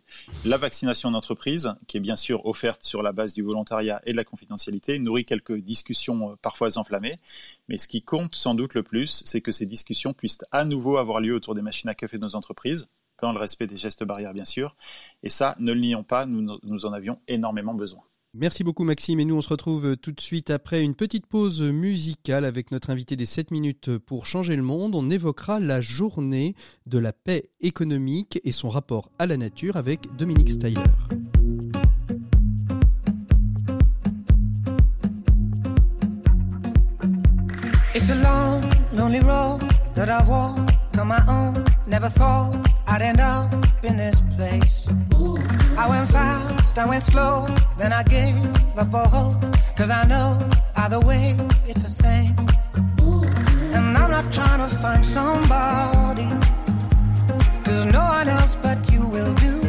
[0.45, 4.17] la vaccination d'entreprise, qui est bien sûr offerte sur la base du volontariat et de
[4.17, 7.19] la confidentialité, nourrit quelques discussions euh, parfois enflammées.
[7.67, 10.95] Mais ce qui compte sans doute le plus, c'est que ces discussions puissent à nouveau
[10.95, 12.87] avoir lieu autour des machines à café de nos entreprises,
[13.23, 14.75] dans le respect des gestes barrières bien sûr.
[15.23, 18.01] Et ça, ne le nions pas, nous, nous en avions énormément besoin.
[18.35, 21.61] Merci beaucoup Maxime et nous on se retrouve tout de suite après une petite pause
[21.61, 24.95] musicale avec notre invité des 7 minutes pour changer le monde.
[24.95, 26.55] On évoquera la journée
[26.87, 30.81] de la paix économique et son rapport à la nature avec Dominique Styler.
[37.95, 38.61] It's a long,
[38.93, 39.61] lonely road
[39.93, 40.57] that I walk
[40.97, 41.62] on my own.
[41.85, 42.55] Never thought
[42.87, 43.51] I'd end up
[43.83, 44.87] in this place.
[45.77, 47.45] I went fast, I went slow,
[47.77, 48.35] then I gave
[48.77, 49.41] up all hope.
[49.75, 50.39] Cause I know
[50.77, 51.35] either way
[51.67, 52.35] it's the same.
[53.73, 56.29] And I'm not trying to find somebody.
[57.65, 59.61] Cause no one else but you will do.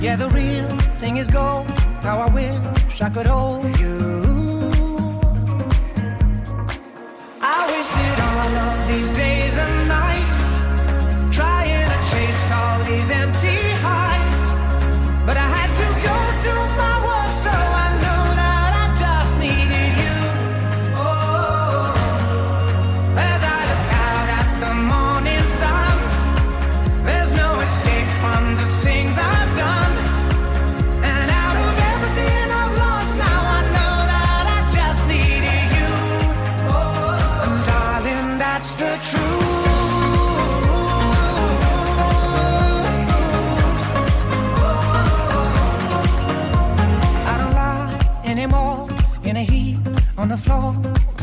[0.00, 0.68] Yeah, the real
[1.00, 1.68] thing is gold.
[2.02, 3.89] How I wish I could hold you.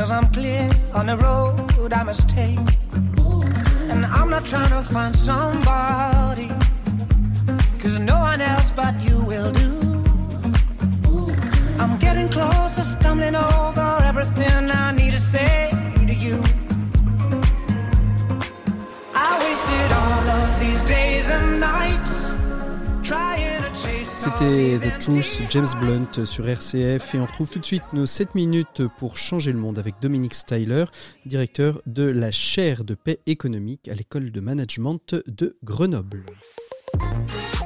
[0.07, 2.59] Cause I'm clear on the road I must take.
[3.91, 6.47] And I'm not trying to find somebody,
[7.81, 9.73] cause no one else but you will do.
[11.79, 14.93] I'm getting closer, stumbling over everything I
[24.39, 28.35] C'était The Truth, James Blunt sur RCF et on retrouve tout de suite nos 7
[28.35, 30.85] minutes pour changer le monde avec Dominique Styler,
[31.25, 36.23] directeur de la chaire de paix économique à l'école de management de Grenoble.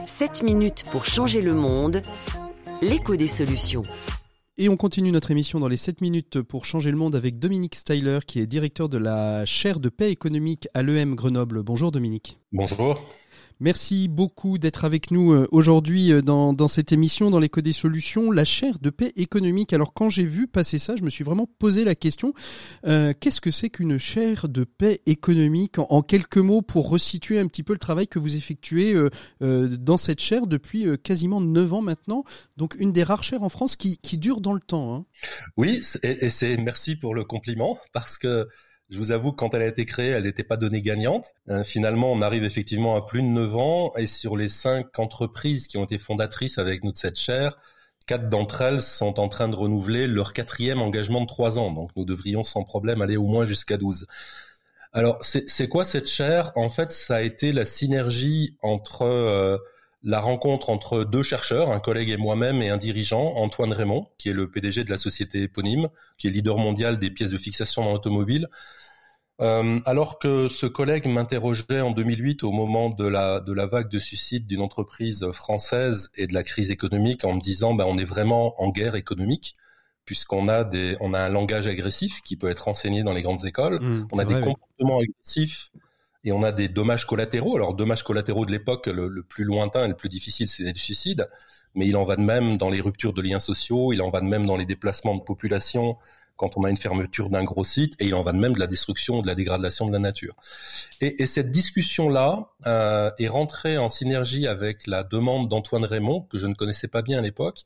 [0.05, 2.03] 7 minutes pour changer le monde,
[2.81, 3.83] l'écho des solutions.
[4.57, 7.75] Et on continue notre émission dans les 7 minutes pour changer le monde avec Dominique
[7.75, 11.63] Styler qui est directeur de la chaire de paix économique à l'EM Grenoble.
[11.63, 12.39] Bonjour Dominique.
[12.53, 13.01] Bonjour.
[13.61, 17.73] Merci beaucoup d'être avec nous euh, aujourd'hui euh, dans, dans, cette émission, dans l'écho des
[17.73, 19.71] solutions, la chaire de paix économique.
[19.71, 22.33] Alors quand j'ai vu passer ça, je me suis vraiment posé la question,
[22.87, 25.77] euh, qu'est-ce que c'est qu'une chaire de paix économique?
[25.77, 29.09] En, quelques mots pour resituer un petit peu le travail que vous effectuez euh,
[29.43, 32.23] euh, dans cette chaire depuis quasiment 9 ans maintenant,
[32.57, 34.95] donc une des rares chaires en France qui, qui dure dans le temps.
[34.95, 35.05] Hein.
[35.55, 38.47] Oui, et, et c'est merci pour le compliment parce que
[38.91, 41.25] je vous avoue que quand elle a été créée, elle n'était pas donnée gagnante.
[41.49, 45.67] Euh, finalement, on arrive effectivement à plus de 9 ans et sur les cinq entreprises
[45.67, 47.57] qui ont été fondatrices avec nous de cette chaire,
[48.05, 51.71] quatre d'entre elles sont en train de renouveler leur quatrième engagement de 3 ans.
[51.71, 54.07] Donc nous devrions sans problème aller au moins jusqu'à 12.
[54.91, 56.51] Alors c'est quoi cette chaire?
[56.55, 59.57] En fait, ça a été la synergie entre euh,
[60.03, 64.29] la rencontre entre deux chercheurs, un collègue et moi-même, et un dirigeant, Antoine Raymond, qui
[64.29, 67.85] est le PDG de la société éponyme, qui est leader mondial des pièces de fixation
[67.85, 68.49] dans l'automobile.
[69.41, 73.89] Euh, alors que ce collègue m'interrogeait en 2008 au moment de la, de la vague
[73.89, 77.97] de suicide d'une entreprise française et de la crise économique en me disant ben, on
[77.97, 79.55] est vraiment en guerre économique
[80.05, 83.45] puisqu'on a des on a un langage agressif qui peut être enseigné dans les grandes
[83.45, 85.71] écoles, mmh, on a des comportements agressifs
[86.23, 87.55] et on a des dommages collatéraux.
[87.55, 90.75] Alors dommages collatéraux de l'époque, le, le, plus lointain et le plus difficile, c'est le
[90.75, 91.27] suicide,
[91.73, 94.21] mais il en va de même dans les ruptures de liens sociaux, il en va
[94.21, 95.97] de même dans les déplacements de population,
[96.41, 98.59] quand on a une fermeture d'un gros site, et il en va de même de
[98.59, 100.35] la destruction, de la dégradation de la nature.
[100.99, 106.39] Et, et cette discussion-là euh, est rentrée en synergie avec la demande d'Antoine Raymond, que
[106.39, 107.59] je ne connaissais pas bien à l'époque,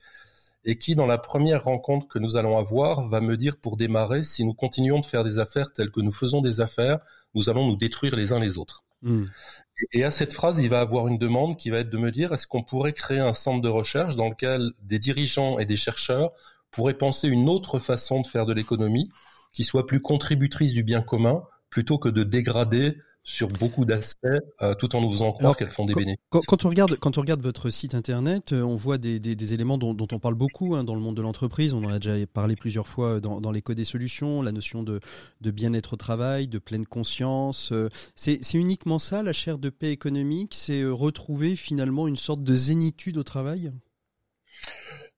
[0.66, 4.24] et qui, dans la première rencontre que nous allons avoir, va me dire pour démarrer,
[4.24, 7.00] si nous continuons de faire des affaires telles que nous faisons des affaires,
[7.34, 8.84] nous allons nous détruire les uns les autres.
[9.04, 9.24] Mmh.
[9.94, 12.34] Et à cette phrase, il va avoir une demande qui va être de me dire,
[12.34, 16.34] est-ce qu'on pourrait créer un centre de recherche dans lequel des dirigeants et des chercheurs
[16.76, 19.10] pourrait penser une autre façon de faire de l'économie
[19.52, 22.98] qui soit plus contributrice du bien commun plutôt que de dégrader
[23.28, 24.28] sur beaucoup d'aspects
[24.62, 26.24] euh, tout en nous faisant croire qu'elles font des bénéfices.
[26.30, 29.36] Quand, quand, on regarde, quand on regarde votre site internet, euh, on voit des, des,
[29.36, 31.74] des éléments dont, dont, on parle beaucoup hein, dans le monde de l'entreprise.
[31.74, 35.00] On en a déjà parlé plusieurs fois dans, dans l'écho des solutions, la notion de,
[35.42, 37.72] de bien-être au travail, de pleine conscience.
[37.72, 42.56] Euh, c'est uniquement ça, la chaire de paix économique, c'est retrouver finalement une sorte de
[42.56, 43.72] zénitude au travail?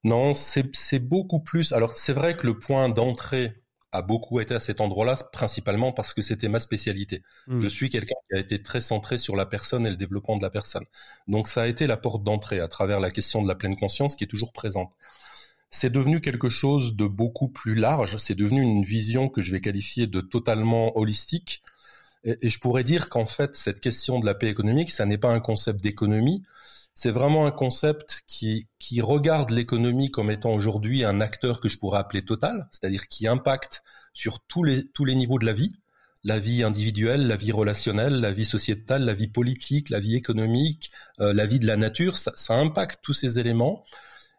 [0.04, 1.74] Non, c'est beaucoup plus.
[1.74, 6.14] Alors c'est vrai que le point d'entrée a beaucoup été à cet endroit-là, principalement parce
[6.14, 7.22] que c'était ma spécialité.
[7.48, 7.62] Mmh.
[7.62, 10.43] Je suis quelqu'un qui a été très centré sur la personne et le développement de
[10.43, 10.84] la personne.
[11.28, 14.16] Donc ça a été la porte d'entrée à travers la question de la pleine conscience
[14.16, 14.93] qui est toujours présente.
[15.70, 19.62] C'est devenu quelque chose de beaucoup plus large, c'est devenu une vision que je vais
[19.62, 21.62] qualifier de totalement holistique.
[22.24, 25.18] Et, et je pourrais dire qu'en fait, cette question de la paix économique, ça n'est
[25.18, 26.43] pas un concept d'économie,
[26.98, 31.78] c'est vraiment un concept qui, qui regarde l'économie comme étant aujourd'hui un acteur que je
[31.78, 33.84] pourrais appeler total, c'est-à-dire qui impacte
[34.14, 35.74] sur tous les, tous les niveaux de la vie,
[36.24, 40.89] la vie individuelle, la vie relationnelle, la vie sociétale, la vie politique, la vie économique,
[41.20, 43.86] euh, la vie de la nature, ça, ça, impacte tous ces éléments.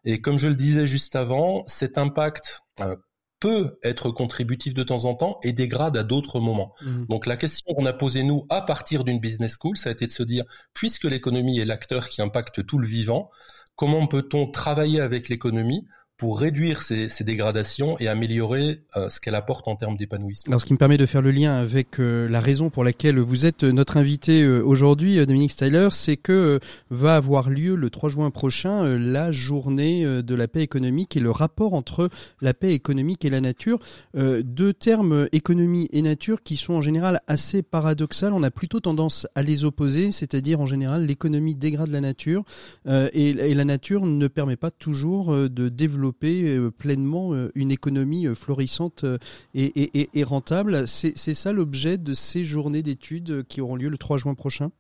[0.05, 2.97] Et comme je le disais juste avant, cet impact euh,
[3.41, 6.75] peut être contributif de temps en temps et dégrade à d'autres moments.
[6.81, 7.07] Mmh.
[7.07, 10.07] Donc la question qu'on a posée nous à partir d'une business school, ça a été
[10.07, 13.31] de se dire, puisque l'économie est l'acteur qui impacte tout le vivant,
[13.77, 15.87] comment peut-on travailler avec l'économie
[16.19, 20.51] pour réduire ces, ces, dégradations et améliorer euh, ce qu'elle apporte en termes d'épanouissement.
[20.51, 23.21] Alors, ce qui me permet de faire le lien avec euh, la raison pour laquelle
[23.21, 26.59] vous êtes notre invité euh, aujourd'hui, Dominique Styler, c'est que
[26.91, 31.31] va avoir lieu le 3 juin prochain la journée de la paix économique et le
[31.31, 32.11] rapport entre
[32.41, 33.79] la paix économique et la nature.
[34.15, 38.33] deux termes économie et nature qui sont en général assez paradoxales.
[38.33, 42.45] On a plutôt tendance à les opposer, c'est-à-dire en général l'économie dégrade la nature
[42.89, 47.71] et, et la nature ne permet pas toujours de développer développer euh, pleinement euh, une
[47.71, 49.05] économie euh, florissante
[49.55, 50.87] et, rentable.
[50.89, 54.71] C'est ça l'objet de ces journées d'études qui auront lieu le 3 juin prochain?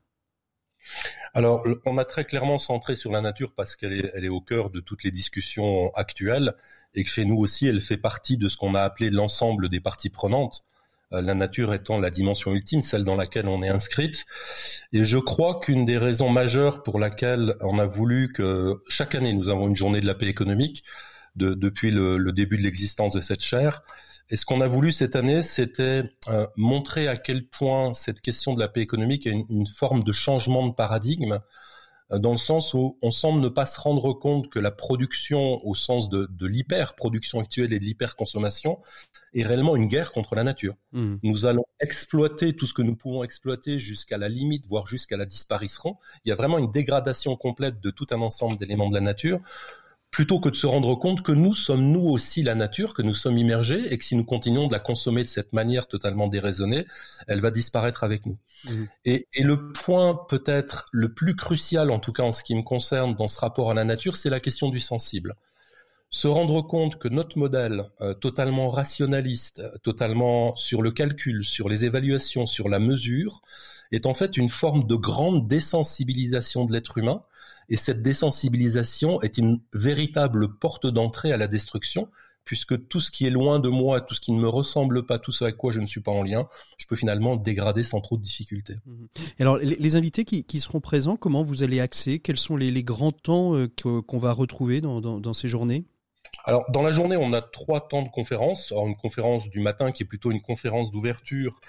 [1.35, 4.81] Alors, on a très clairement centré sur la nature parce qu'elle est, au cœur de
[4.81, 6.55] toutes les discussions actuelles
[6.95, 9.81] et que chez nous aussi, elle fait partie de ce qu'on a appelé l'ensemble des
[9.81, 10.65] parties prenantes.
[11.11, 14.27] La nature étant la dimension ultime, celle dans laquelle on est inscrite.
[14.93, 19.33] Et je crois qu'une des raisons majeures pour laquelle on a voulu que chaque année
[19.33, 20.85] nous avons une journée de la paix économique,
[21.39, 23.83] de, depuis le, le, début de l'existence de cette chaire,
[24.31, 28.55] et ce qu'on a voulu cette année, c'était euh, montrer à quel point cette question
[28.55, 31.41] de la paix économique est une, une forme de changement de paradigme,
[32.13, 35.65] euh, dans le sens où on semble ne pas se rendre compte que la production,
[35.67, 38.79] au sens de, de l'hyper-production actuelle et de l'hyper-consommation,
[39.35, 40.75] est réellement une guerre contre la nature.
[40.93, 41.17] Mmh.
[41.23, 45.27] Nous allons exploiter tout ce que nous pouvons exploiter jusqu'à la limite, voire jusqu'à la
[45.27, 45.97] disparition.
[46.25, 49.41] Il y a vraiment une dégradation complète de tout un ensemble d'éléments de la nature
[50.11, 53.15] plutôt que de se rendre compte que nous sommes nous aussi la nature, que nous
[53.15, 56.87] sommes immergés et que si nous continuons de la consommer de cette manière totalement déraisonnée,
[57.27, 58.39] elle va disparaître avec nous.
[58.65, 58.85] Mmh.
[59.05, 62.63] Et, et, le point peut-être le plus crucial, en tout cas en ce qui me
[62.63, 65.37] concerne dans ce rapport à la nature, c'est la question du sensible.
[66.11, 71.85] Se rendre compte que notre modèle euh, totalement rationaliste, totalement sur le calcul, sur les
[71.85, 73.43] évaluations, sur la mesure,
[73.93, 77.21] est en fait une forme de grande désensibilisation de l'être humain
[77.69, 82.09] et cette désensibilisation est une véritable porte d'entrée à la destruction,
[82.45, 85.19] puisque tout ce qui est loin de moi, tout ce qui ne me ressemble pas,
[85.19, 86.49] tout ce avec quoi je ne suis pas en lien,
[86.79, 88.77] je peux finalement dégrader sans trop de difficultés.
[89.39, 92.21] Et alors, les, invités qui, qui, seront présents, comment vous allez axer?
[92.21, 95.85] Quels sont les, les grands temps euh, qu'on va retrouver dans, dans, dans ces journées?
[96.45, 98.73] Alors, dans la journée, on a trois temps de conférences.
[98.73, 101.61] Alors, une conférence du matin qui est plutôt une conférence d'ouverture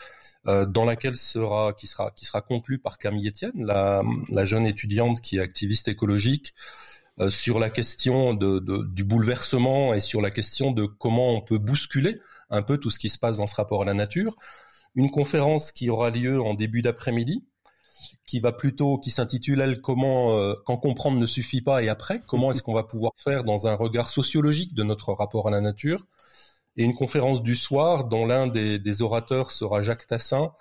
[0.47, 5.21] euh, dans laquelle sera qui sera qui sera conclue par Camille Etienne, la, jeune étudiante
[5.21, 6.53] qui est activiste écologique,
[7.19, 11.57] euh, sur la question de, du bouleversement et sur la question de comment on peut
[11.57, 12.19] bousculer
[12.49, 14.35] un peu tout ce qui se passe dans ce rapport à la nature.
[14.95, 17.45] Une conférence qui aura lieu en début d'après-midi,
[18.25, 22.19] qui va plutôt, qui s'intitule elle comment euh, quand comprendre ne suffit pas et après
[22.25, 25.59] comment est-ce qu'on va pouvoir faire dans un regard sociologique de notre rapport à la
[25.59, 26.05] nature
[26.79, 30.53] et une conférence du soir dont l'un des, des, orateurs sera Jacques Tassin,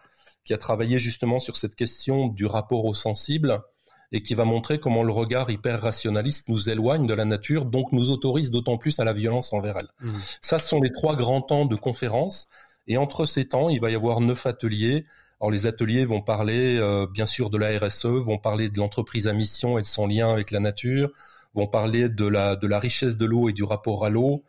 [0.42, 3.62] qui a travaillé justement sur cette question du rapport au sensible
[4.10, 7.92] et qui va montrer comment le regard hyper rationaliste nous éloigne de la nature, donc
[7.92, 9.88] nous autorise d'autant plus à la violence envers elle.
[10.00, 10.18] Mmh.
[10.42, 12.48] Ça, ce sont les trois grands temps de conférence.
[12.88, 15.04] Et entre ces temps, il va y avoir neuf ateliers.
[15.40, 19.28] Alors les ateliers vont parler euh, bien sûr de la RSE, vont parler de l'entreprise
[19.28, 21.10] à mission et de son lien avec la nature,
[21.54, 24.42] vont parler de la, de la richesse de l'eau et du rapport à l'eau,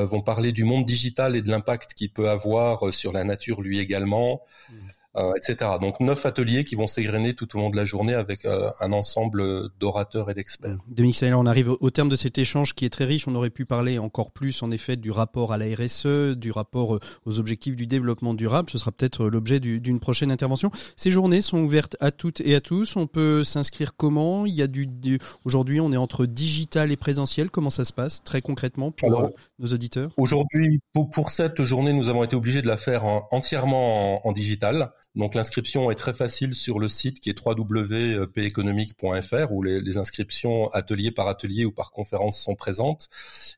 [0.00, 3.60] vont parler du monde digital et de l'impact qu'il peut avoir euh, sur la nature
[3.60, 4.42] lui également.
[4.70, 4.74] Mmh.
[5.14, 5.72] Euh, etc.
[5.78, 8.92] Donc neuf ateliers qui vont s'égrener tout au long de la journée avec euh, un
[8.92, 10.78] ensemble d'orateurs et d'experts.
[10.88, 13.28] Dominique Saillant, on arrive au terme de cet échange qui est très riche.
[13.28, 16.94] On aurait pu parler encore plus en effet du rapport à la RSE, du rapport
[16.94, 18.70] euh, aux objectifs du développement durable.
[18.70, 20.70] Ce sera peut-être l'objet d'une prochaine intervention.
[20.96, 22.96] Ces journées sont ouvertes à toutes et à tous.
[22.96, 24.46] On peut s'inscrire comment?
[24.46, 25.18] Il y a du, du...
[25.44, 27.50] aujourd'hui on est entre digital et présentiel.
[27.50, 30.10] Comment ça se passe très concrètement pour Alors, nos auditeurs?
[30.16, 34.30] Aujourd'hui, pour, pour, cette journée, nous avons été obligés de la faire en, entièrement en,
[34.30, 34.90] en digital.
[35.14, 41.10] Donc l'inscription est très facile sur le site qui est www.peconomique.fr où les, inscriptions atelier
[41.10, 43.10] par atelier ou par conférence sont présentes.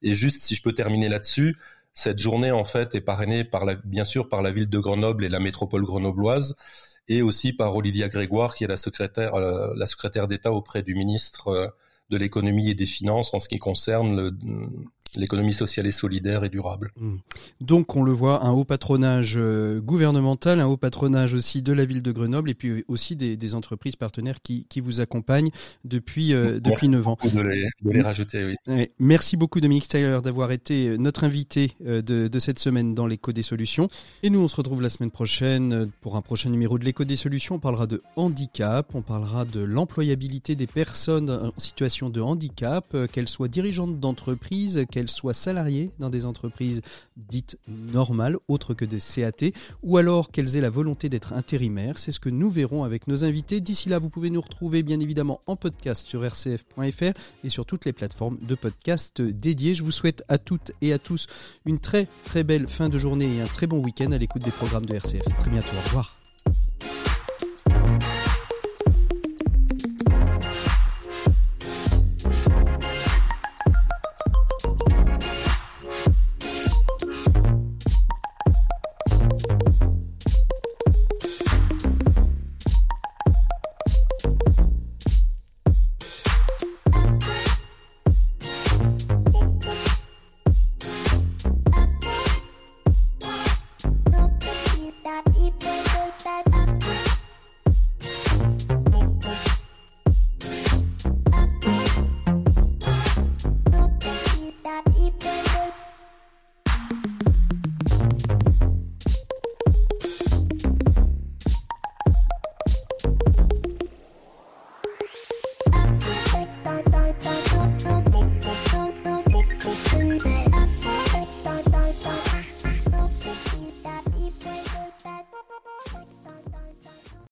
[0.03, 1.57] Et juste si je peux terminer là-dessus,
[1.93, 5.29] cette journée en fait est parrainée par bien sûr par la ville de Grenoble et
[5.29, 6.57] la métropole grenobloise
[7.07, 10.97] et aussi par Olivia Grégoire qui est la secrétaire, euh, la secrétaire d'État auprès du
[10.97, 11.69] ministre euh,
[12.11, 14.33] de l'économie et des finances en ce qui concerne le,
[15.17, 16.93] l'économie sociale et solidaire et durable.
[16.97, 17.17] Mmh.
[17.61, 21.85] Donc on le voit, un haut patronage euh, gouvernemental, un haut patronage aussi de la
[21.85, 25.51] ville de Grenoble et puis aussi des, des entreprises partenaires qui, qui, vous accompagnent
[25.85, 27.19] depuis, euh, depuis 9 ans.
[27.23, 28.89] De les, de les rajouter, oui.
[28.99, 33.33] Merci beaucoup Dominique Styler d'avoir été euh, notre invité de, de, cette semaine dans l'écho
[33.33, 33.89] des solutions.
[34.23, 37.17] Et nous on se retrouve la semaine prochaine pour un prochain numéro de l'écho des
[37.17, 37.57] solutions.
[37.57, 43.29] On parlera de handicap, on parlera de l'employabilité des personnes en situation de handicap, qu'elles
[43.29, 46.83] soient dirigeantes d'entreprise, qu'elles soient salariés dans des entreprises
[47.17, 49.53] dites normales, autres que des CAT,
[49.83, 51.99] ou alors qu'elles aient la volonté d'être intérimaires.
[51.99, 53.61] C'est ce que nous verrons avec nos invités.
[53.61, 57.85] D'ici là, vous pouvez nous retrouver bien évidemment en podcast sur rcf.fr et sur toutes
[57.85, 59.75] les plateformes de podcast dédiées.
[59.75, 61.27] Je vous souhaite à toutes et à tous
[61.65, 64.51] une très très belle fin de journée et un très bon week-end à l'écoute des
[64.51, 65.23] programmes de RCF.
[65.39, 66.17] très bientôt, au revoir.